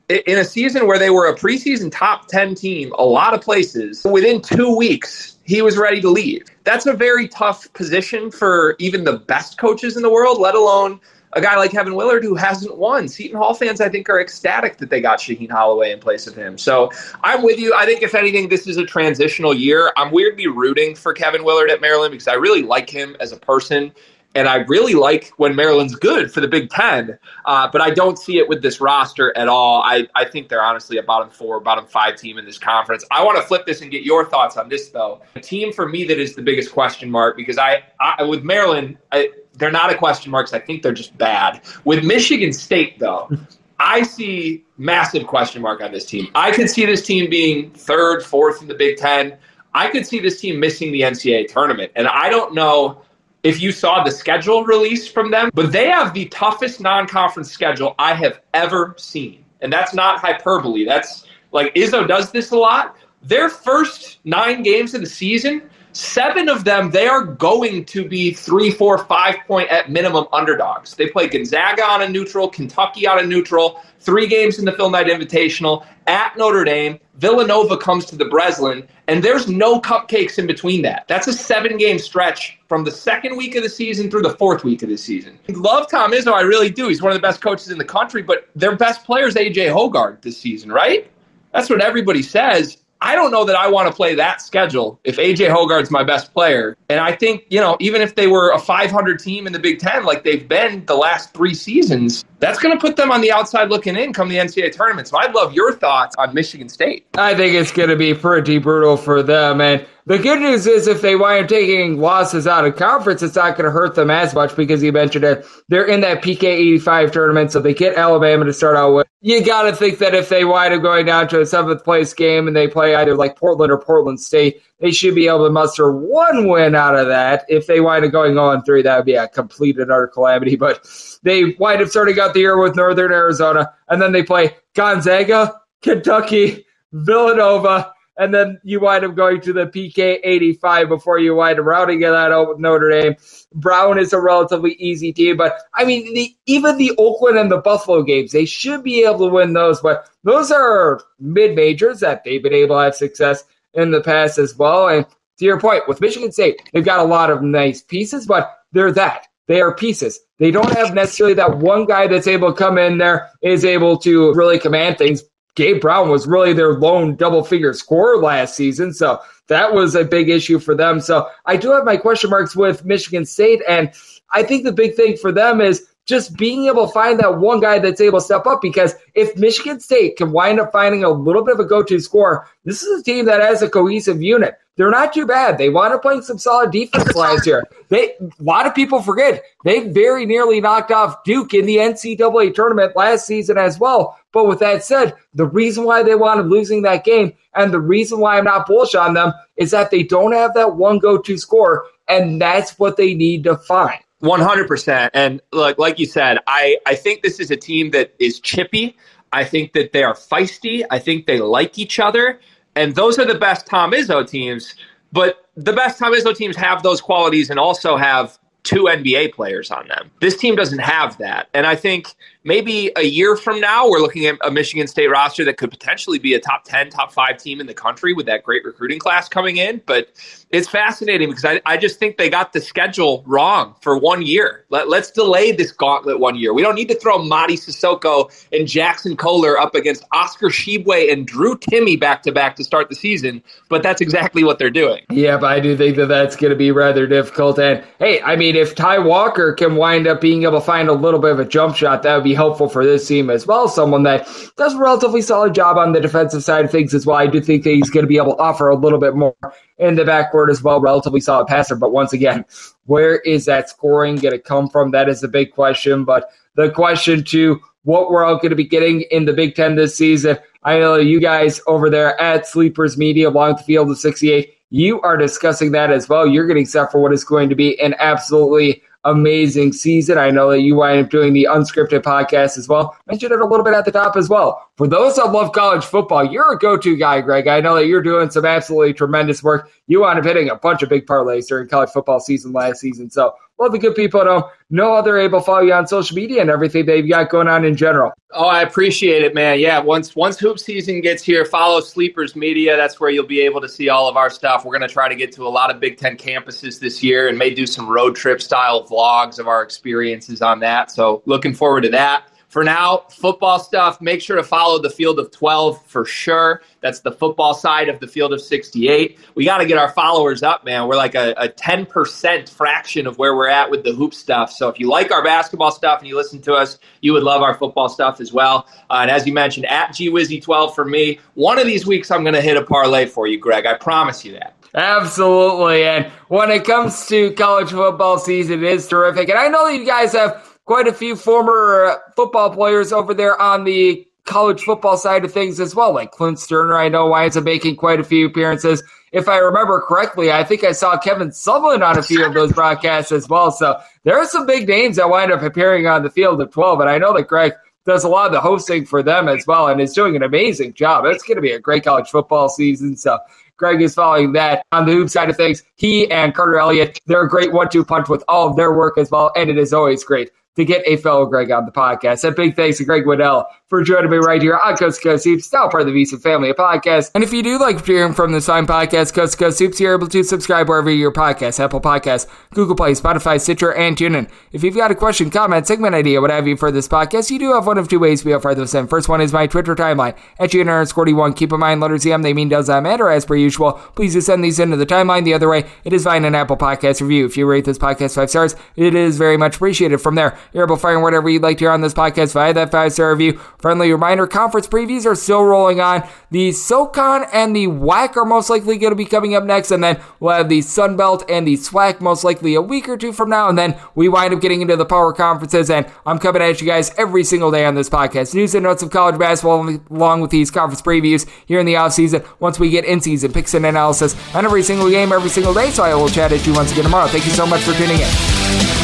in 0.08 0.38
a 0.38 0.44
season 0.44 0.86
where 0.86 0.98
they 0.98 1.10
were 1.10 1.26
a 1.26 1.34
preseason 1.34 1.90
top 1.90 2.28
10 2.28 2.54
team, 2.54 2.92
a 2.98 3.04
lot 3.04 3.32
of 3.32 3.40
places. 3.40 4.04
Within 4.04 4.42
two 4.42 4.76
weeks, 4.76 5.38
he 5.44 5.62
was 5.62 5.76
ready 5.78 6.00
to 6.00 6.10
leave. 6.10 6.44
That's 6.64 6.86
a 6.86 6.92
very 6.92 7.28
tough 7.28 7.72
position 7.72 8.30
for 8.30 8.76
even 8.78 9.04
the 9.04 9.18
best 9.18 9.58
coaches 9.58 9.96
in 9.96 10.02
the 10.02 10.10
world, 10.10 10.38
let 10.40 10.54
alone 10.54 11.00
a 11.34 11.40
guy 11.40 11.56
like 11.56 11.70
Kevin 11.70 11.94
Willard 11.94 12.24
who 12.24 12.34
hasn't 12.34 12.76
won. 12.76 13.08
Seton 13.08 13.36
Hall 13.36 13.54
fans, 13.54 13.80
I 13.80 13.88
think, 13.88 14.08
are 14.08 14.20
ecstatic 14.20 14.78
that 14.78 14.90
they 14.90 15.00
got 15.00 15.18
Shaheen 15.18 15.50
Holloway 15.50 15.92
in 15.92 15.98
place 15.98 16.26
of 16.26 16.34
him. 16.34 16.56
So 16.56 16.90
I'm 17.22 17.42
with 17.42 17.58
you. 17.58 17.74
I 17.74 17.84
think, 17.86 18.02
if 18.02 18.14
anything, 18.14 18.48
this 18.48 18.66
is 18.66 18.76
a 18.76 18.84
transitional 18.84 19.52
year. 19.52 19.92
I'm 19.96 20.12
weirdly 20.12 20.46
rooting 20.46 20.94
for 20.94 21.12
Kevin 21.12 21.44
Willard 21.44 21.70
at 21.70 21.80
Maryland 21.80 22.12
because 22.12 22.28
I 22.28 22.34
really 22.34 22.62
like 22.62 22.88
him 22.88 23.16
as 23.20 23.32
a 23.32 23.36
person. 23.36 23.92
And 24.36 24.48
I 24.48 24.56
really 24.56 24.94
like 24.94 25.30
when 25.36 25.54
Maryland's 25.54 25.94
good 25.94 26.32
for 26.32 26.40
the 26.40 26.48
Big 26.48 26.68
Ten, 26.68 27.16
uh, 27.44 27.68
but 27.70 27.80
I 27.80 27.90
don't 27.90 28.18
see 28.18 28.38
it 28.38 28.48
with 28.48 28.62
this 28.62 28.80
roster 28.80 29.36
at 29.36 29.46
all. 29.46 29.80
I, 29.82 30.08
I 30.16 30.24
think 30.24 30.48
they're 30.48 30.64
honestly 30.64 30.98
a 30.98 31.04
bottom 31.04 31.30
four, 31.30 31.60
bottom 31.60 31.86
five 31.86 32.16
team 32.16 32.36
in 32.38 32.44
this 32.44 32.58
conference. 32.58 33.04
I 33.12 33.22
want 33.22 33.36
to 33.36 33.44
flip 33.44 33.64
this 33.64 33.80
and 33.80 33.92
get 33.92 34.02
your 34.02 34.28
thoughts 34.28 34.56
on 34.56 34.68
this, 34.68 34.88
though. 34.88 35.22
A 35.36 35.40
team 35.40 35.72
for 35.72 35.88
me 35.88 36.02
that 36.06 36.18
is 36.18 36.34
the 36.34 36.42
biggest 36.42 36.72
question 36.72 37.08
mark 37.08 37.36
because 37.36 37.58
I, 37.58 37.84
I 38.00 38.24
with 38.24 38.42
Maryland, 38.42 38.98
I, 39.12 39.30
they're 39.54 39.70
not 39.70 39.92
a 39.92 39.96
question 39.96 40.30
mark. 40.30 40.52
I 40.52 40.58
think 40.58 40.82
they're 40.82 40.92
just 40.92 41.16
bad. 41.16 41.60
With 41.84 42.04
Michigan 42.04 42.52
State, 42.52 42.98
though, 42.98 43.30
I 43.78 44.02
see 44.02 44.64
massive 44.78 45.26
question 45.26 45.62
mark 45.62 45.80
on 45.80 45.92
this 45.92 46.06
team. 46.06 46.28
I 46.34 46.52
could 46.52 46.70
see 46.70 46.86
this 46.86 47.04
team 47.04 47.30
being 47.30 47.70
third, 47.70 48.22
fourth 48.22 48.62
in 48.62 48.68
the 48.68 48.74
Big 48.74 48.96
Ten. 48.96 49.36
I 49.74 49.90
could 49.90 50.06
see 50.06 50.20
this 50.20 50.40
team 50.40 50.60
missing 50.60 50.92
the 50.92 51.02
NCAA 51.02 51.48
tournament. 51.48 51.92
And 51.96 52.06
I 52.06 52.28
don't 52.30 52.54
know 52.54 53.02
if 53.42 53.60
you 53.60 53.72
saw 53.72 54.02
the 54.02 54.10
schedule 54.10 54.64
release 54.64 55.06
from 55.06 55.30
them, 55.30 55.50
but 55.54 55.72
they 55.72 55.88
have 55.88 56.14
the 56.14 56.26
toughest 56.26 56.80
non 56.80 57.06
conference 57.06 57.50
schedule 57.50 57.94
I 57.98 58.14
have 58.14 58.40
ever 58.54 58.94
seen. 58.96 59.44
And 59.60 59.72
that's 59.72 59.94
not 59.94 60.18
hyperbole. 60.18 60.84
That's 60.84 61.26
like 61.52 61.74
Izzo 61.74 62.06
does 62.06 62.30
this 62.30 62.50
a 62.50 62.56
lot. 62.56 62.96
Their 63.22 63.48
first 63.48 64.18
nine 64.24 64.62
games 64.62 64.94
of 64.94 65.00
the 65.00 65.06
season, 65.06 65.62
Seven 65.94 66.48
of 66.48 66.64
them, 66.64 66.90
they 66.90 67.06
are 67.06 67.24
going 67.24 67.84
to 67.84 68.08
be 68.08 68.32
three, 68.32 68.72
four, 68.72 68.98
five 68.98 69.36
point 69.46 69.68
at 69.70 69.92
minimum 69.92 70.26
underdogs. 70.32 70.96
They 70.96 71.08
play 71.08 71.28
Gonzaga 71.28 71.84
on 71.84 72.02
a 72.02 72.08
neutral, 72.08 72.48
Kentucky 72.48 73.06
on 73.06 73.20
a 73.20 73.22
neutral, 73.22 73.80
three 74.00 74.26
games 74.26 74.58
in 74.58 74.64
the 74.64 74.72
Phil 74.72 74.90
Knight 74.90 75.06
Invitational, 75.06 75.86
at 76.08 76.36
Notre 76.36 76.64
Dame. 76.64 76.98
Villanova 77.18 77.76
comes 77.76 78.06
to 78.06 78.16
the 78.16 78.24
Breslin, 78.24 78.88
and 79.06 79.22
there's 79.22 79.46
no 79.48 79.80
cupcakes 79.80 80.36
in 80.36 80.48
between 80.48 80.82
that. 80.82 81.04
That's 81.06 81.28
a 81.28 81.32
seven 81.32 81.76
game 81.76 82.00
stretch 82.00 82.58
from 82.68 82.82
the 82.82 82.90
second 82.90 83.36
week 83.36 83.54
of 83.54 83.62
the 83.62 83.68
season 83.68 84.10
through 84.10 84.22
the 84.22 84.36
fourth 84.36 84.64
week 84.64 84.82
of 84.82 84.88
the 84.88 84.98
season. 84.98 85.38
Love 85.48 85.88
Tom 85.88 86.10
Izzo, 86.10 86.32
I 86.32 86.40
really 86.40 86.70
do. 86.70 86.88
He's 86.88 87.02
one 87.02 87.12
of 87.12 87.16
the 87.16 87.22
best 87.22 87.40
coaches 87.40 87.70
in 87.70 87.78
the 87.78 87.84
country, 87.84 88.20
but 88.20 88.48
their 88.56 88.74
best 88.74 89.04
player 89.04 89.28
is 89.28 89.36
AJ 89.36 89.72
Hoggard 89.72 90.22
this 90.22 90.36
season, 90.36 90.72
right? 90.72 91.08
That's 91.52 91.70
what 91.70 91.80
everybody 91.80 92.20
says. 92.20 92.78
I 93.04 93.14
don't 93.16 93.30
know 93.30 93.44
that 93.44 93.54
I 93.54 93.68
want 93.68 93.86
to 93.86 93.94
play 93.94 94.14
that 94.14 94.40
schedule 94.40 94.98
if 95.04 95.18
AJ 95.18 95.50
Hoggard's 95.50 95.90
my 95.90 96.02
best 96.02 96.32
player. 96.32 96.74
And 96.88 97.00
I 97.00 97.14
think, 97.14 97.44
you 97.50 97.60
know, 97.60 97.76
even 97.78 98.00
if 98.00 98.14
they 98.14 98.28
were 98.28 98.50
a 98.52 98.58
500 98.58 99.18
team 99.18 99.46
in 99.46 99.52
the 99.52 99.58
Big 99.58 99.78
Ten 99.78 100.04
like 100.04 100.24
they've 100.24 100.48
been 100.48 100.86
the 100.86 100.94
last 100.94 101.34
three 101.34 101.52
seasons, 101.52 102.24
that's 102.38 102.58
going 102.58 102.74
to 102.74 102.80
put 102.80 102.96
them 102.96 103.10
on 103.10 103.20
the 103.20 103.30
outside 103.30 103.68
looking 103.68 103.94
in 103.94 104.14
come 104.14 104.30
the 104.30 104.36
NCAA 104.36 104.72
tournament. 104.72 105.06
So 105.06 105.18
I'd 105.18 105.34
love 105.34 105.52
your 105.52 105.74
thoughts 105.74 106.16
on 106.16 106.32
Michigan 106.32 106.70
State. 106.70 107.04
I 107.12 107.34
think 107.34 107.54
it's 107.54 107.72
going 107.72 107.90
to 107.90 107.96
be 107.96 108.14
pretty 108.14 108.56
brutal 108.56 108.96
for 108.96 109.22
them. 109.22 109.60
And 109.60 109.86
the 110.06 110.18
good 110.18 110.40
news 110.40 110.66
is 110.66 110.86
if 110.86 111.00
they 111.00 111.16
wind 111.16 111.44
up 111.44 111.48
taking 111.48 111.98
losses 111.98 112.46
out 112.46 112.66
of 112.66 112.76
conference, 112.76 113.22
it's 113.22 113.36
not 113.36 113.56
going 113.56 113.64
to 113.64 113.70
hurt 113.70 113.94
them 113.94 114.10
as 114.10 114.34
much 114.34 114.54
because 114.54 114.82
you 114.82 114.92
mentioned 114.92 115.24
it. 115.24 115.46
They're 115.68 115.86
in 115.86 116.02
that 116.02 116.22
PK 116.22 116.44
85 116.44 117.12
tournament, 117.12 117.52
so 117.52 117.60
they 117.60 117.72
get 117.72 117.96
Alabama 117.96 118.44
to 118.44 118.52
start 118.52 118.76
out 118.76 118.92
with. 118.94 119.06
You 119.22 119.42
got 119.42 119.62
to 119.62 119.74
think 119.74 119.98
that 120.00 120.14
if 120.14 120.28
they 120.28 120.44
wind 120.44 120.74
up 120.74 120.82
going 120.82 121.06
down 121.06 121.28
to 121.28 121.40
a 121.40 121.46
seventh 121.46 121.84
place 121.84 122.12
game 122.12 122.46
and 122.46 122.54
they 122.54 122.68
play 122.68 122.94
either 122.94 123.16
like 123.16 123.36
Portland 123.36 123.72
or 123.72 123.78
Portland 123.78 124.20
State, 124.20 124.60
they 124.78 124.90
should 124.90 125.14
be 125.14 125.26
able 125.26 125.46
to 125.46 125.50
muster 125.50 125.90
one 125.90 126.48
win 126.48 126.74
out 126.74 126.94
of 126.94 127.06
that. 127.06 127.46
If 127.48 127.66
they 127.66 127.80
wind 127.80 128.04
up 128.04 128.12
going 128.12 128.36
oh 128.36 128.48
on 128.48 128.62
3, 128.62 128.82
that 128.82 128.96
would 128.96 129.06
be 129.06 129.14
a 129.14 129.26
complete 129.26 129.78
and 129.78 129.90
utter 129.90 130.06
calamity. 130.06 130.56
But 130.64 130.86
they 131.22 131.56
wind 131.58 131.80
up 131.80 131.88
starting 131.88 132.20
out 132.20 132.34
the 132.34 132.40
year 132.40 132.58
with 132.58 132.76
Northern 132.76 133.10
Arizona, 133.10 133.72
and 133.88 134.02
then 134.02 134.12
they 134.12 134.22
play 134.22 134.54
Gonzaga, 134.74 135.60
Kentucky, 135.80 136.66
Villanova, 136.92 137.93
and 138.16 138.32
then 138.32 138.60
you 138.62 138.80
wind 138.80 139.04
up 139.04 139.14
going 139.14 139.40
to 139.40 139.52
the 139.52 139.66
PK 139.66 140.20
85 140.22 140.88
before 140.88 141.18
you 141.18 141.34
wind 141.34 141.58
up 141.58 141.64
routing 141.64 142.02
it 142.02 142.12
out 142.12 142.48
with 142.48 142.58
Notre 142.58 142.90
Dame. 142.90 143.16
Brown 143.54 143.98
is 143.98 144.12
a 144.12 144.20
relatively 144.20 144.74
easy 144.74 145.12
team, 145.12 145.36
but 145.36 145.58
I 145.74 145.84
mean, 145.84 146.12
the, 146.14 146.34
even 146.46 146.78
the 146.78 146.92
Oakland 146.98 147.38
and 147.38 147.50
the 147.50 147.58
Buffalo 147.58 148.02
games, 148.02 148.32
they 148.32 148.44
should 148.44 148.82
be 148.82 149.04
able 149.04 149.26
to 149.28 149.34
win 149.34 149.52
those, 149.52 149.80
but 149.80 150.08
those 150.22 150.50
are 150.50 151.00
mid 151.18 151.54
majors 151.56 152.00
that 152.00 152.24
they've 152.24 152.42
been 152.42 152.52
able 152.52 152.76
to 152.76 152.84
have 152.84 152.94
success 152.94 153.44
in 153.74 153.90
the 153.90 154.00
past 154.00 154.38
as 154.38 154.56
well. 154.56 154.88
And 154.88 155.06
to 155.38 155.44
your 155.44 155.60
point, 155.60 155.88
with 155.88 156.00
Michigan 156.00 156.32
State, 156.32 156.62
they've 156.72 156.84
got 156.84 157.00
a 157.00 157.04
lot 157.04 157.30
of 157.30 157.42
nice 157.42 157.82
pieces, 157.82 158.26
but 158.26 158.58
they're 158.72 158.92
that. 158.92 159.26
They 159.46 159.60
are 159.60 159.74
pieces. 159.74 160.20
They 160.38 160.50
don't 160.50 160.72
have 160.72 160.94
necessarily 160.94 161.34
that 161.34 161.58
one 161.58 161.84
guy 161.84 162.06
that's 162.06 162.26
able 162.26 162.52
to 162.52 162.58
come 162.58 162.78
in 162.78 162.98
there, 162.98 163.30
is 163.42 163.64
able 163.64 163.98
to 163.98 164.32
really 164.34 164.58
command 164.58 164.96
things. 164.96 165.22
Gabe 165.54 165.80
Brown 165.80 166.08
was 166.10 166.26
really 166.26 166.52
their 166.52 166.74
lone 166.74 167.14
double 167.16 167.44
figure 167.44 167.72
scorer 167.72 168.16
last 168.16 168.56
season. 168.56 168.92
So 168.92 169.20
that 169.46 169.72
was 169.72 169.94
a 169.94 170.04
big 170.04 170.28
issue 170.28 170.58
for 170.58 170.74
them. 170.74 171.00
So 171.00 171.28
I 171.46 171.56
do 171.56 171.70
have 171.70 171.84
my 171.84 171.96
question 171.96 172.30
marks 172.30 172.56
with 172.56 172.84
Michigan 172.84 173.24
State. 173.24 173.62
And 173.68 173.92
I 174.32 174.42
think 174.42 174.64
the 174.64 174.72
big 174.72 174.94
thing 174.94 175.16
for 175.16 175.30
them 175.30 175.60
is 175.60 175.86
just 176.06 176.36
being 176.36 176.66
able 176.66 176.86
to 176.86 176.92
find 176.92 177.18
that 177.18 177.38
one 177.38 177.60
guy 177.60 177.78
that's 177.78 178.00
able 178.00 178.18
to 178.18 178.24
step 178.24 178.46
up 178.46 178.60
because 178.60 178.94
if 179.14 179.36
Michigan 179.36 179.80
State 179.80 180.16
can 180.16 180.32
wind 180.32 180.60
up 180.60 180.72
finding 180.72 181.04
a 181.04 181.10
little 181.10 181.42
bit 181.42 181.54
of 181.54 181.60
a 181.60 181.64
go 181.64 181.82
to 181.82 181.98
score, 181.98 182.48
this 182.64 182.82
is 182.82 183.00
a 183.00 183.02
team 183.02 183.24
that 183.24 183.40
has 183.40 183.62
a 183.62 183.70
cohesive 183.70 184.22
unit. 184.22 184.58
They're 184.76 184.90
not 184.90 185.14
too 185.14 185.24
bad. 185.24 185.56
They 185.56 185.68
wound 185.68 185.94
up 185.94 186.02
playing 186.02 186.22
some 186.22 186.38
solid 186.38 186.72
defense 186.72 187.14
last 187.14 187.46
year. 187.46 187.62
They 187.90 188.14
a 188.20 188.28
lot 188.40 188.66
of 188.66 188.74
people 188.74 189.00
forget 189.00 189.44
they 189.64 189.88
very 189.88 190.26
nearly 190.26 190.60
knocked 190.60 190.90
off 190.90 191.22
Duke 191.22 191.54
in 191.54 191.64
the 191.64 191.76
NCAA 191.76 192.54
tournament 192.54 192.96
last 192.96 193.24
season 193.24 193.56
as 193.56 193.78
well. 193.78 194.18
But 194.32 194.48
with 194.48 194.58
that 194.58 194.82
said, 194.84 195.14
the 195.32 195.46
reason 195.46 195.84
why 195.84 196.02
they 196.02 196.16
wound 196.16 196.40
up 196.40 196.46
losing 196.46 196.82
that 196.82 197.04
game 197.04 197.34
and 197.54 197.72
the 197.72 197.80
reason 197.80 198.18
why 198.18 198.36
I'm 198.36 198.44
not 198.44 198.66
bullish 198.66 198.96
on 198.96 199.14
them 199.14 199.32
is 199.56 199.70
that 199.70 199.92
they 199.92 200.02
don't 200.02 200.32
have 200.32 200.54
that 200.54 200.74
one 200.74 200.98
go-to 200.98 201.38
score, 201.38 201.86
and 202.08 202.40
that's 202.40 202.76
what 202.78 202.96
they 202.96 203.14
need 203.14 203.44
to 203.44 203.56
find. 203.56 204.00
100%. 204.24 205.10
And 205.12 205.40
look, 205.52 205.78
like 205.78 205.98
you 205.98 206.06
said, 206.06 206.38
I, 206.46 206.78
I 206.86 206.94
think 206.94 207.22
this 207.22 207.38
is 207.38 207.50
a 207.50 207.56
team 207.56 207.90
that 207.90 208.14
is 208.18 208.40
chippy. 208.40 208.96
I 209.32 209.44
think 209.44 209.74
that 209.74 209.92
they 209.92 210.02
are 210.02 210.14
feisty. 210.14 210.84
I 210.90 210.98
think 210.98 211.26
they 211.26 211.40
like 211.40 211.78
each 211.78 212.00
other. 212.00 212.40
And 212.74 212.94
those 212.94 213.18
are 213.18 213.26
the 213.26 213.34
best 213.34 213.66
Tom 213.66 213.92
Izzo 213.92 214.26
teams. 214.28 214.74
But 215.12 215.48
the 215.56 215.72
best 215.72 215.98
Tom 215.98 216.12
Izzo 216.12 216.34
teams 216.34 216.56
have 216.56 216.82
those 216.82 217.00
qualities 217.00 217.50
and 217.50 217.60
also 217.60 217.96
have 217.96 218.38
two 218.62 218.84
NBA 218.84 219.34
players 219.34 219.70
on 219.70 219.86
them. 219.88 220.10
This 220.20 220.36
team 220.36 220.56
doesn't 220.56 220.78
have 220.78 221.18
that. 221.18 221.48
And 221.52 221.66
I 221.66 221.76
think 221.76 222.14
maybe 222.44 222.92
a 222.96 223.02
year 223.02 223.36
from 223.36 223.60
now, 223.60 223.88
we're 223.88 224.00
looking 224.00 224.26
at 224.26 224.36
a 224.42 224.50
Michigan 224.50 224.86
State 224.86 225.08
roster 225.08 225.44
that 225.44 225.56
could 225.56 225.70
potentially 225.70 226.18
be 226.18 226.34
a 226.34 226.40
top 226.40 226.64
10, 226.64 226.90
top 226.90 227.12
five 227.12 227.38
team 227.38 227.60
in 227.60 227.66
the 227.66 227.74
country 227.74 228.12
with 228.12 228.26
that 228.26 228.42
great 228.42 228.64
recruiting 228.64 228.98
class 228.98 229.28
coming 229.28 229.56
in. 229.56 229.80
But 229.86 230.08
it's 230.50 230.68
fascinating 230.68 231.30
because 231.30 231.44
I, 231.44 231.60
I 231.66 231.76
just 231.76 231.98
think 231.98 232.16
they 232.16 232.30
got 232.30 232.52
the 232.52 232.60
schedule 232.60 233.24
wrong 233.26 233.74
for 233.80 233.98
one 233.98 234.22
year. 234.22 234.64
Let, 234.68 234.86
us 234.88 235.10
delay 235.10 235.50
this 235.50 235.72
gauntlet 235.72 236.20
one 236.20 236.36
year. 236.36 236.52
We 236.54 236.62
don't 236.62 236.74
need 236.74 236.88
to 236.88 236.98
throw 236.98 237.18
Mady 237.18 237.54
Sissoko 237.54 238.30
and 238.52 238.68
Jaxon 238.68 239.18
Kohler 239.18 239.58
up 239.58 239.74
against 239.74 240.04
Oscar 240.12 240.48
Tshiebwe 240.48 241.12
and 241.12 241.26
Drew 241.26 241.56
Timme 241.56 241.98
back 241.98 242.22
to 242.22 242.32
back 242.32 242.54
to 242.56 242.64
start 242.64 242.88
the 242.88 242.94
season. 242.94 243.42
But 243.68 243.82
that's 243.82 244.00
exactly 244.00 244.44
what 244.44 244.58
they're 244.58 244.70
doing. 244.70 245.02
Yeah, 245.10 245.38
but 245.38 245.50
I 245.50 245.60
do 245.60 245.76
think 245.76 245.96
that 245.96 246.06
that's 246.06 246.36
going 246.36 246.50
to 246.50 246.56
be 246.56 246.70
rather 246.70 247.06
difficult. 247.06 247.58
And 247.58 247.82
hey, 247.98 248.20
I 248.22 248.36
mean, 248.36 248.54
if 248.54 248.74
Ty 248.74 249.00
Walker 249.00 249.52
can 249.54 249.76
wind 249.76 250.06
up 250.06 250.20
being 250.20 250.44
able 250.44 250.60
to 250.60 250.64
find 250.64 250.88
a 250.88 250.92
little 250.92 251.20
bit 251.20 251.32
of 251.32 251.40
a 251.40 251.44
jump 251.44 251.76
shot, 251.76 252.02
that 252.02 252.14
would 252.14 252.24
be 252.24 252.33
helpful 252.34 252.68
for 252.68 252.84
this 252.84 253.06
team 253.06 253.30
as 253.30 253.46
well. 253.46 253.68
Someone 253.68 254.02
that 254.02 254.28
does 254.56 254.74
a 254.74 254.78
relatively 254.78 255.22
solid 255.22 255.54
job 255.54 255.78
on 255.78 255.92
the 255.92 256.00
defensive 256.00 256.44
side 256.44 256.64
of 256.64 256.70
things 256.70 256.92
as 256.92 257.06
well. 257.06 257.16
I 257.16 257.26
do 257.26 257.40
think 257.40 257.64
that 257.64 257.70
he's 257.70 257.90
going 257.90 258.04
to 258.04 258.08
be 258.08 258.16
able 258.16 258.36
to 258.36 258.42
offer 258.42 258.68
a 258.68 258.76
little 258.76 258.98
bit 258.98 259.16
more 259.16 259.34
in 259.78 259.94
the 259.94 260.02
backcourt 260.02 260.50
as 260.50 260.62
well. 260.62 260.80
Relatively 260.80 261.20
solid 261.20 261.46
passer. 261.46 261.76
But 261.76 261.92
once 261.92 262.12
again, 262.12 262.44
where 262.86 263.16
is 263.20 263.46
that 263.46 263.70
scoring 263.70 264.16
going 264.16 264.32
to 264.32 264.38
come 264.38 264.68
from? 264.68 264.90
That 264.90 265.08
is 265.08 265.20
the 265.20 265.28
big 265.28 265.52
question. 265.52 266.04
But 266.04 266.28
the 266.54 266.70
question 266.70 267.24
to 267.24 267.60
what 267.84 268.10
we're 268.10 268.24
all 268.24 268.36
going 268.36 268.50
to 268.50 268.56
be 268.56 268.66
getting 268.66 269.02
in 269.10 269.26
the 269.26 269.32
Big 269.32 269.54
Ten 269.54 269.76
this 269.76 269.96
season. 269.96 270.38
I 270.62 270.78
know 270.78 270.96
you 270.96 271.20
guys 271.20 271.60
over 271.66 271.90
there 271.90 272.18
at 272.20 272.46
Sleepers 272.46 272.96
Media 272.96 273.28
along 273.28 273.56
the 273.56 273.62
field 273.62 273.90
of 273.90 273.98
68, 273.98 274.54
you 274.70 275.00
are 275.02 275.16
discussing 275.16 275.72
that 275.72 275.90
as 275.90 276.08
well. 276.08 276.26
You're 276.26 276.46
getting 276.46 276.66
set 276.66 276.90
for 276.90 277.00
what 277.00 277.12
is 277.12 277.22
going 277.22 277.48
to 277.50 277.54
be 277.54 277.78
an 277.80 277.94
absolutely 277.98 278.82
amazing 279.04 279.72
season. 279.72 280.18
I 280.18 280.30
know 280.30 280.50
that 280.50 280.60
you 280.60 280.76
wind 280.76 281.04
up 281.04 281.10
doing 281.10 281.32
the 281.32 281.48
unscripted 281.50 282.02
podcast 282.02 282.58
as 282.58 282.68
well. 282.68 282.96
Mentioned 283.06 283.32
it 283.32 283.40
a 283.40 283.46
little 283.46 283.64
bit 283.64 283.74
at 283.74 283.84
the 283.84 283.92
top 283.92 284.16
as 284.16 284.28
well. 284.28 284.68
For 284.76 284.86
those 284.86 285.16
that 285.16 285.32
love 285.32 285.52
college 285.52 285.84
football, 285.84 286.24
you're 286.24 286.52
a 286.52 286.58
go-to 286.58 286.96
guy, 286.96 287.20
Greg. 287.20 287.46
I 287.46 287.60
know 287.60 287.74
that 287.76 287.86
you're 287.86 288.02
doing 288.02 288.30
some 288.30 288.44
absolutely 288.44 288.94
tremendous 288.94 289.42
work. 289.42 289.70
You 289.86 290.00
wound 290.00 290.18
up 290.18 290.24
hitting 290.24 290.50
a 290.50 290.56
bunch 290.56 290.82
of 290.82 290.88
big 290.88 291.06
parlays 291.06 291.46
during 291.46 291.68
college 291.68 291.90
football 291.90 292.20
season 292.20 292.52
last 292.52 292.80
season. 292.80 293.10
So 293.10 293.34
love 293.58 293.72
the 293.72 293.78
good 293.78 293.94
people 293.94 294.24
home. 294.24 294.44
No 294.70 294.94
other 294.94 295.18
able 295.18 295.40
follow 295.40 295.60
you 295.60 295.72
on 295.72 295.86
social 295.86 296.16
media 296.16 296.40
and 296.40 296.50
everything 296.50 296.86
they've 296.86 297.08
got 297.08 297.30
going 297.30 297.48
on 297.48 297.64
in 297.64 297.76
general. 297.76 298.12
Oh, 298.32 298.46
I 298.46 298.62
appreciate 298.62 299.22
it, 299.22 299.34
man. 299.34 299.60
Yeah, 299.60 299.78
once 299.78 300.16
once 300.16 300.38
hoop 300.38 300.58
season 300.58 301.00
gets 301.00 301.22
here, 301.22 301.44
follow 301.44 301.80
Sleepers 301.80 302.34
Media. 302.34 302.76
That's 302.76 302.98
where 302.98 303.10
you'll 303.10 303.26
be 303.26 303.40
able 303.40 303.60
to 303.60 303.68
see 303.68 303.88
all 303.88 304.08
of 304.08 304.16
our 304.16 304.30
stuff. 304.30 304.64
We're 304.64 304.76
going 304.76 304.88
to 304.88 304.92
try 304.92 305.08
to 305.08 305.14
get 305.14 305.30
to 305.32 305.46
a 305.46 305.48
lot 305.48 305.70
of 305.70 305.78
Big 305.78 305.98
Ten 305.98 306.16
campuses 306.16 306.80
this 306.80 307.02
year 307.02 307.28
and 307.28 307.38
may 307.38 307.54
do 307.54 307.66
some 307.66 307.88
road 307.88 308.16
trip 308.16 308.42
style 308.42 308.84
vlogs 308.84 309.38
of 309.38 309.46
our 309.46 309.62
experiences 309.62 310.42
on 310.42 310.58
that. 310.60 310.90
So 310.90 311.22
looking 311.26 311.54
forward 311.54 311.82
to 311.82 311.90
that. 311.90 312.28
For 312.54 312.62
now, 312.62 313.06
football 313.10 313.58
stuff, 313.58 314.00
make 314.00 314.22
sure 314.22 314.36
to 314.36 314.44
follow 314.44 314.80
the 314.80 314.88
field 314.88 315.18
of 315.18 315.32
12 315.32 315.84
for 315.86 316.04
sure. 316.04 316.62
That's 316.82 317.00
the 317.00 317.10
football 317.10 317.52
side 317.52 317.88
of 317.88 317.98
the 317.98 318.06
field 318.06 318.32
of 318.32 318.40
68. 318.40 319.18
We 319.34 319.44
got 319.44 319.58
to 319.58 319.66
get 319.66 319.76
our 319.76 319.90
followers 319.90 320.44
up, 320.44 320.64
man. 320.64 320.86
We're 320.86 320.94
like 320.94 321.16
a, 321.16 321.32
a 321.36 321.48
10% 321.48 322.48
fraction 322.48 323.08
of 323.08 323.18
where 323.18 323.34
we're 323.34 323.48
at 323.48 323.72
with 323.72 323.82
the 323.82 323.92
hoop 323.92 324.14
stuff. 324.14 324.52
So 324.52 324.68
if 324.68 324.78
you 324.78 324.88
like 324.88 325.10
our 325.10 325.24
basketball 325.24 325.72
stuff 325.72 325.98
and 325.98 326.06
you 326.06 326.14
listen 326.14 326.40
to 326.42 326.54
us, 326.54 326.78
you 327.00 327.12
would 327.12 327.24
love 327.24 327.42
our 327.42 327.54
football 327.54 327.88
stuff 327.88 328.20
as 328.20 328.32
well. 328.32 328.68
Uh, 328.88 328.98
and 329.00 329.10
as 329.10 329.26
you 329.26 329.32
mentioned, 329.32 329.66
at 329.66 329.88
GWizzy12 329.88 330.76
for 330.76 330.84
me. 330.84 331.18
One 331.34 331.58
of 331.58 331.66
these 331.66 331.84
weeks, 331.84 332.12
I'm 332.12 332.22
going 332.22 332.36
to 332.36 332.40
hit 332.40 332.56
a 332.56 332.62
parlay 332.62 333.06
for 333.06 333.26
you, 333.26 333.36
Greg. 333.36 333.66
I 333.66 333.74
promise 333.74 334.24
you 334.24 334.30
that. 334.34 334.54
Absolutely. 334.76 335.82
And 335.82 336.06
when 336.28 336.52
it 336.52 336.64
comes 336.64 337.08
to 337.08 337.32
college 337.32 337.70
football 337.70 338.16
season, 338.18 338.62
it 338.62 338.72
is 338.72 338.86
terrific. 338.86 339.28
And 339.28 339.38
I 339.40 339.48
know 339.48 339.66
that 339.66 339.76
you 339.76 339.84
guys 339.84 340.12
have 340.12 340.53
quite 340.64 340.86
a 340.86 340.92
few 340.92 341.16
former 341.16 341.84
uh, 341.86 341.96
football 342.16 342.50
players 342.50 342.92
over 342.92 343.14
there 343.14 343.40
on 343.40 343.64
the 343.64 344.06
college 344.24 344.62
football 344.62 344.96
side 344.96 345.24
of 345.24 345.32
things 345.32 345.60
as 345.60 345.74
well, 345.74 345.92
like 345.92 346.10
Clint 346.10 346.38
Stoerner. 346.38 346.78
I 346.78 346.88
know 346.88 347.08
winds 347.08 347.36
up 347.36 347.44
making 347.44 347.76
quite 347.76 348.00
a 348.00 348.04
few 348.04 348.26
appearances. 348.26 348.82
If 349.12 349.28
I 349.28 349.36
remember 349.38 349.80
correctly, 349.80 350.32
I 350.32 350.42
think 350.42 350.64
I 350.64 350.72
saw 350.72 350.98
Kevin 350.98 351.30
Sutherland 351.30 351.84
on 351.84 351.98
a 351.98 352.02
few 352.02 352.26
of 352.26 352.34
those 352.34 352.52
broadcasts 352.52 353.12
as 353.12 353.28
well. 353.28 353.50
So 353.50 353.78
there 354.02 354.18
are 354.18 354.26
some 354.26 354.46
big 354.46 354.66
names 354.66 354.96
that 354.96 355.08
wind 355.08 355.30
up 355.30 355.42
appearing 355.42 355.86
on 355.86 356.02
the 356.02 356.10
field 356.10 356.40
of 356.40 356.50
12. 356.50 356.80
And 356.80 356.90
I 356.90 356.98
know 356.98 357.12
that 357.14 357.28
Greg 357.28 357.52
does 357.86 358.02
a 358.02 358.08
lot 358.08 358.26
of 358.26 358.32
the 358.32 358.40
hosting 358.40 358.86
for 358.86 359.02
them 359.02 359.28
as 359.28 359.46
well 359.46 359.68
and 359.68 359.80
is 359.80 359.92
doing 359.92 360.16
an 360.16 360.22
amazing 360.22 360.72
job. 360.72 361.04
It's 361.04 361.22
going 361.22 361.36
to 361.36 361.42
be 361.42 361.52
a 361.52 361.60
great 361.60 361.84
college 361.84 362.08
football 362.08 362.48
season. 362.48 362.96
So 362.96 363.18
Greg 363.56 363.82
is 363.82 363.94
following 363.94 364.32
that 364.32 364.64
on 364.72 364.86
the 364.86 364.92
hoop 364.92 365.10
side 365.10 365.30
of 365.30 365.36
things. 365.36 365.62
He 365.76 366.10
and 366.10 366.34
Carter 366.34 366.58
Elliott, 366.58 366.98
they're 367.06 367.24
a 367.24 367.28
great 367.28 367.52
one 367.52 367.68
two 367.68 367.84
punch 367.84 368.08
with 368.08 368.24
all 368.26 368.48
of 368.48 368.56
their 368.56 368.72
work 368.72 368.96
as 368.96 369.10
well. 369.10 369.30
And 369.36 369.50
it 369.50 369.58
is 369.58 369.72
always 369.72 370.02
great 370.02 370.30
to 370.56 370.64
get 370.64 370.82
a 370.86 370.96
fellow 370.96 371.26
Greg 371.26 371.50
on 371.50 371.66
the 371.66 371.72
podcast. 371.72 372.24
And 372.24 372.36
big 372.36 372.56
thanks 372.56 372.78
to 372.78 372.84
Greg 372.84 373.06
Waddell 373.06 373.46
for 373.74 373.82
joining 373.82 374.08
me 374.08 374.18
right 374.18 374.40
here 374.40 374.56
on 374.56 374.76
Coast 374.76 375.02
to 375.02 375.08
Coast 375.08 375.24
Hoops, 375.24 375.52
now 375.52 375.68
part 375.68 375.80
of 375.80 375.92
the 375.92 376.00
VSiN 376.00 376.22
family 376.22 376.48
of 376.48 376.54
podcasts. 376.54 377.10
And 377.12 377.24
if 377.24 377.32
you 377.32 377.42
do 377.42 377.58
like 377.58 377.84
hearing 377.84 378.12
from 378.12 378.30
the 378.30 378.40
Sign 378.40 378.68
podcast, 378.68 379.14
Coast 379.14 379.32
to 379.32 379.38
Coast 379.38 379.58
Hoops, 379.58 379.80
you're 379.80 379.96
able 379.96 380.06
to 380.06 380.22
subscribe 380.22 380.68
wherever 380.68 380.92
your 380.92 381.10
podcast, 381.10 381.58
Apple 381.58 381.80
Podcasts, 381.80 382.28
Google 382.52 382.76
Play, 382.76 382.92
Spotify, 382.92 383.40
Stitcher, 383.40 383.74
and 383.74 383.96
TuneIn. 383.96 384.30
If 384.52 384.62
you've 384.62 384.76
got 384.76 384.92
a 384.92 384.94
question, 384.94 385.28
comment, 385.28 385.66
segment 385.66 385.96
idea, 385.96 386.20
what 386.20 386.30
have 386.30 386.46
you 386.46 386.56
for 386.56 386.70
this 386.70 386.86
podcast, 386.86 387.32
you 387.32 387.40
do 387.40 387.52
have 387.52 387.66
one 387.66 387.76
of 387.76 387.88
two 387.88 387.98
ways 387.98 388.24
we 388.24 388.32
offer 388.32 388.54
those 388.54 388.76
in. 388.76 388.86
First 388.86 389.08
one 389.08 389.20
is 389.20 389.32
my 389.32 389.48
Twitter 389.48 389.74
timeline 389.74 390.16
at 390.38 390.50
GN 390.50 390.60
underscore 390.60 391.12
one 391.12 391.34
Keep 391.34 391.52
in 391.52 391.58
mind, 391.58 391.80
letters 391.80 392.06
EM, 392.06 392.22
they 392.22 392.32
mean 392.32 392.50
does 392.50 392.68
not 392.68 392.84
matter 392.84 393.08
as 393.08 393.24
per 393.24 393.34
usual. 393.34 393.72
Please 393.96 394.12
do 394.12 394.20
send 394.20 394.44
these 394.44 394.60
into 394.60 394.76
the 394.76 394.86
timeline. 394.86 395.24
The 395.24 395.34
other 395.34 395.48
way, 395.48 395.64
it 395.82 395.92
is 395.92 396.04
via 396.04 396.22
an 396.22 396.36
Apple 396.36 396.56
Podcast 396.56 397.00
review. 397.00 397.26
If 397.26 397.36
you 397.36 397.44
rate 397.44 397.64
this 397.64 397.78
podcast 397.78 398.14
five 398.14 398.30
stars, 398.30 398.54
it 398.76 398.94
is 398.94 399.18
very 399.18 399.36
much 399.36 399.56
appreciated. 399.56 399.98
From 399.98 400.14
there, 400.14 400.38
you're 400.52 400.62
able 400.62 400.76
to 400.76 400.80
find 400.80 401.02
whatever 401.02 401.28
you'd 401.28 401.42
like 401.42 401.58
to 401.58 401.64
hear 401.64 401.72
on 401.72 401.80
this 401.80 401.92
podcast 401.92 402.34
via 402.34 402.54
that 402.54 402.70
five 402.70 402.92
star 402.92 403.10
review. 403.10 403.40
Friendly 403.64 403.90
reminder 403.90 404.26
conference 404.26 404.68
previews 404.68 405.06
are 405.06 405.14
still 405.14 405.42
rolling 405.42 405.80
on. 405.80 406.06
The 406.30 406.52
SOCON 406.52 407.24
and 407.32 407.56
the 407.56 407.66
WAC 407.66 408.14
are 408.14 408.26
most 408.26 408.50
likely 408.50 408.76
going 408.76 408.90
to 408.90 408.94
be 408.94 409.06
coming 409.06 409.34
up 409.34 409.42
next, 409.42 409.70
and 409.70 409.82
then 409.82 410.02
we'll 410.20 410.34
have 410.34 410.50
the 410.50 410.60
Sun 410.60 410.98
Belt 410.98 411.24
and 411.30 411.46
the 411.46 411.54
SWAC 411.54 411.98
most 412.02 412.24
likely 412.24 412.54
a 412.54 412.60
week 412.60 412.90
or 412.90 412.98
two 412.98 413.10
from 413.10 413.30
now, 413.30 413.48
and 413.48 413.56
then 413.56 413.74
we 413.94 414.06
wind 414.06 414.34
up 414.34 414.42
getting 414.42 414.60
into 414.60 414.76
the 414.76 414.84
power 414.84 415.14
conferences. 415.14 415.70
And 415.70 415.90
I'm 416.04 416.18
coming 416.18 416.42
at 416.42 416.60
you 416.60 416.66
guys 416.66 416.92
every 416.98 417.24
single 417.24 417.50
day 417.50 417.64
on 417.64 417.74
this 417.74 417.88
podcast. 417.88 418.34
News 418.34 418.54
and 418.54 418.64
notes 418.64 418.82
of 418.82 418.90
college 418.90 419.18
basketball 419.18 419.66
along 419.88 420.20
with 420.20 420.30
these 420.30 420.50
conference 420.50 420.82
previews 420.82 421.26
here 421.46 421.58
in 421.58 421.64
the 421.64 421.72
offseason 421.72 422.22
once 422.40 422.58
we 422.58 422.68
get 422.68 422.84
in 422.84 423.00
season 423.00 423.32
picks 423.32 423.54
and 423.54 423.64
analysis 423.64 424.14
on 424.34 424.44
every 424.44 424.62
single 424.62 424.90
game 424.90 425.10
every 425.10 425.30
single 425.30 425.54
day. 425.54 425.70
So 425.70 425.84
I 425.84 425.94
will 425.94 426.10
chat 426.10 426.32
at 426.32 426.46
you 426.46 426.52
once 426.52 426.70
again 426.70 426.84
tomorrow. 426.84 427.06
Thank 427.06 427.24
you 427.24 427.32
so 427.32 427.46
much 427.46 427.62
for 427.62 427.72
tuning 427.72 427.96
in. 427.96 428.83